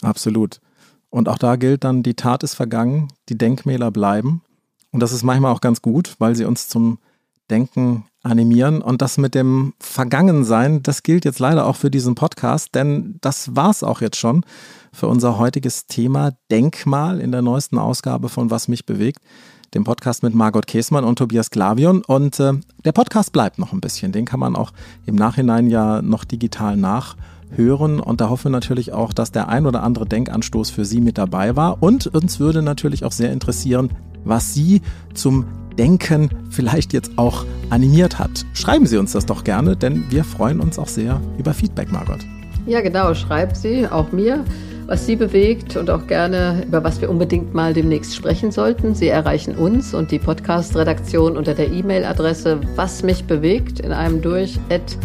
Absolut. 0.02 0.60
Und 1.10 1.28
auch 1.28 1.38
da 1.38 1.56
gilt 1.56 1.84
dann, 1.84 2.02
die 2.02 2.14
Tat 2.14 2.42
ist 2.42 2.54
vergangen, 2.54 3.08
die 3.28 3.36
Denkmäler 3.36 3.90
bleiben. 3.90 4.42
Und 4.92 5.00
das 5.00 5.12
ist 5.12 5.22
manchmal 5.22 5.52
auch 5.52 5.60
ganz 5.60 5.82
gut, 5.82 6.14
weil 6.18 6.34
sie 6.34 6.44
uns 6.44 6.68
zum 6.68 6.98
Denken 7.50 8.06
animieren. 8.22 8.80
Und 8.80 9.02
das 9.02 9.18
mit 9.18 9.34
dem 9.34 9.74
Vergangensein, 9.80 10.82
das 10.82 11.02
gilt 11.02 11.24
jetzt 11.24 11.40
leider 11.40 11.66
auch 11.66 11.76
für 11.76 11.90
diesen 11.90 12.14
Podcast, 12.14 12.74
denn 12.74 13.18
das 13.20 13.56
war 13.56 13.70
es 13.70 13.82
auch 13.82 14.00
jetzt 14.00 14.18
schon 14.18 14.44
für 14.92 15.08
unser 15.08 15.38
heutiges 15.38 15.86
Thema 15.86 16.32
Denkmal 16.50 17.20
in 17.20 17.32
der 17.32 17.42
neuesten 17.42 17.78
Ausgabe 17.78 18.28
von 18.28 18.50
Was 18.50 18.68
mich 18.68 18.86
bewegt 18.86 19.20
dem 19.74 19.84
Podcast 19.84 20.22
mit 20.22 20.34
Margot 20.34 20.66
Käßmann 20.66 21.04
und 21.04 21.18
Tobias 21.18 21.50
Glavion. 21.50 22.02
Und 22.04 22.40
äh, 22.40 22.54
der 22.84 22.92
Podcast 22.92 23.32
bleibt 23.32 23.58
noch 23.58 23.72
ein 23.72 23.80
bisschen. 23.80 24.12
Den 24.12 24.24
kann 24.24 24.40
man 24.40 24.56
auch 24.56 24.72
im 25.06 25.14
Nachhinein 25.14 25.68
ja 25.68 26.02
noch 26.02 26.24
digital 26.24 26.76
nachhören. 26.76 28.00
Und 28.00 28.20
da 28.20 28.28
hoffen 28.28 28.46
wir 28.46 28.50
natürlich 28.50 28.92
auch, 28.92 29.12
dass 29.12 29.32
der 29.32 29.48
ein 29.48 29.66
oder 29.66 29.82
andere 29.82 30.06
Denkanstoß 30.06 30.70
für 30.70 30.84
Sie 30.84 31.00
mit 31.00 31.18
dabei 31.18 31.56
war. 31.56 31.82
Und 31.82 32.06
uns 32.08 32.40
würde 32.40 32.62
natürlich 32.62 33.04
auch 33.04 33.12
sehr 33.12 33.32
interessieren, 33.32 33.90
was 34.24 34.54
Sie 34.54 34.82
zum 35.14 35.46
Denken 35.78 36.30
vielleicht 36.50 36.92
jetzt 36.92 37.12
auch 37.16 37.46
animiert 37.70 38.18
hat. 38.18 38.44
Schreiben 38.54 38.86
Sie 38.86 38.98
uns 38.98 39.12
das 39.12 39.24
doch 39.24 39.44
gerne, 39.44 39.76
denn 39.76 40.04
wir 40.10 40.24
freuen 40.24 40.60
uns 40.60 40.78
auch 40.78 40.88
sehr 40.88 41.20
über 41.38 41.54
Feedback, 41.54 41.90
Margot. 41.92 42.18
Ja, 42.66 42.80
genau. 42.80 43.14
Schreibt 43.14 43.56
Sie, 43.56 43.86
auch 43.86 44.12
mir 44.12 44.44
was 44.90 45.06
Sie 45.06 45.14
bewegt 45.14 45.76
und 45.76 45.88
auch 45.88 46.08
gerne, 46.08 46.64
über 46.66 46.82
was 46.82 47.00
wir 47.00 47.08
unbedingt 47.10 47.54
mal 47.54 47.72
demnächst 47.72 48.16
sprechen 48.16 48.50
sollten. 48.50 48.96
Sie 48.96 49.06
erreichen 49.06 49.54
uns 49.54 49.94
und 49.94 50.10
die 50.10 50.18
Podcast-Redaktion 50.18 51.36
unter 51.36 51.54
der 51.54 51.70
E-Mail-Adresse 51.70 52.58
was 52.74 53.04
mich 53.04 53.24
bewegt 53.24 53.78
in 53.78 53.92
einem 53.92 54.20
durch 54.20 54.58
at 54.68 54.98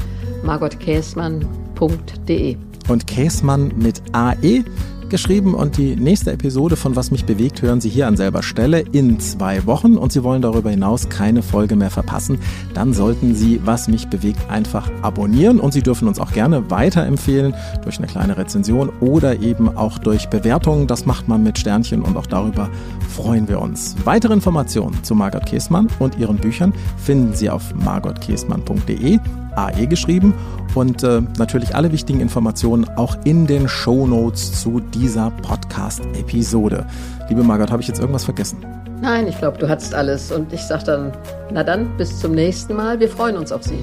margotkäsmann.de. 0.43 2.57
Und 2.87 3.05
Käsmann 3.05 3.73
mit 3.77 4.01
AE 4.13 4.63
geschrieben 5.09 5.53
und 5.53 5.77
die 5.77 5.95
nächste 5.95 6.31
Episode 6.31 6.75
von 6.75 6.95
Was 6.95 7.11
mich 7.11 7.25
bewegt 7.25 7.61
hören 7.61 7.81
Sie 7.81 7.89
hier 7.89 8.07
an 8.07 8.17
selber 8.17 8.43
Stelle 8.43 8.79
in 8.79 9.19
zwei 9.19 9.65
Wochen 9.65 9.97
und 9.97 10.11
Sie 10.11 10.23
wollen 10.23 10.41
darüber 10.41 10.69
hinaus 10.69 11.09
keine 11.09 11.41
Folge 11.41 11.75
mehr 11.75 11.89
verpassen, 11.89 12.39
dann 12.73 12.93
sollten 12.93 13.35
Sie 13.35 13.61
Was 13.63 13.87
mich 13.87 14.07
bewegt 14.07 14.49
einfach 14.49 14.91
abonnieren 15.01 15.59
und 15.59 15.73
Sie 15.73 15.81
dürfen 15.81 16.07
uns 16.07 16.19
auch 16.19 16.31
gerne 16.31 16.69
weiterempfehlen 16.69 17.53
durch 17.83 17.97
eine 17.97 18.07
kleine 18.07 18.37
Rezension 18.37 18.89
oder 18.99 19.39
eben 19.41 19.75
auch 19.77 19.97
durch 19.99 20.29
Bewertungen. 20.29 20.87
Das 20.87 21.05
macht 21.05 21.27
man 21.27 21.43
mit 21.43 21.57
Sternchen 21.57 22.01
und 22.01 22.17
auch 22.17 22.27
darüber 22.27 22.69
freuen 23.09 23.47
wir 23.47 23.61
uns. 23.61 23.95
Weitere 24.03 24.33
Informationen 24.33 25.03
zu 25.03 25.15
Margot 25.15 25.45
Käßmann 25.45 25.87
und 25.99 26.17
ihren 26.17 26.37
Büchern 26.37 26.73
finden 26.97 27.33
Sie 27.33 27.49
auf 27.49 27.73
margotkäßmann.de 27.75 29.19
AE 29.57 29.87
geschrieben 29.87 30.33
und 30.73 31.03
äh, 31.03 31.21
natürlich 31.37 31.75
alle 31.75 31.91
wichtigen 31.91 32.19
Informationen 32.19 32.87
auch 32.97 33.17
in 33.23 33.47
den 33.47 33.67
Show 33.67 34.07
Notes 34.07 34.61
zu 34.61 34.79
dieser 34.79 35.31
Podcast-Episode. 35.31 36.85
Liebe 37.29 37.43
Margot, 37.43 37.71
habe 37.71 37.81
ich 37.81 37.87
jetzt 37.87 37.99
irgendwas 37.99 38.25
vergessen? 38.25 38.57
Nein, 39.01 39.27
ich 39.27 39.37
glaube, 39.37 39.57
du 39.57 39.67
hattest 39.67 39.93
alles 39.93 40.31
und 40.31 40.51
ich 40.53 40.61
sage 40.61 40.83
dann, 40.85 41.11
na 41.51 41.63
dann, 41.63 41.95
bis 41.97 42.19
zum 42.19 42.31
nächsten 42.31 42.75
Mal. 42.75 42.99
Wir 42.99 43.09
freuen 43.09 43.37
uns 43.37 43.51
auf 43.51 43.63
Sie. 43.63 43.79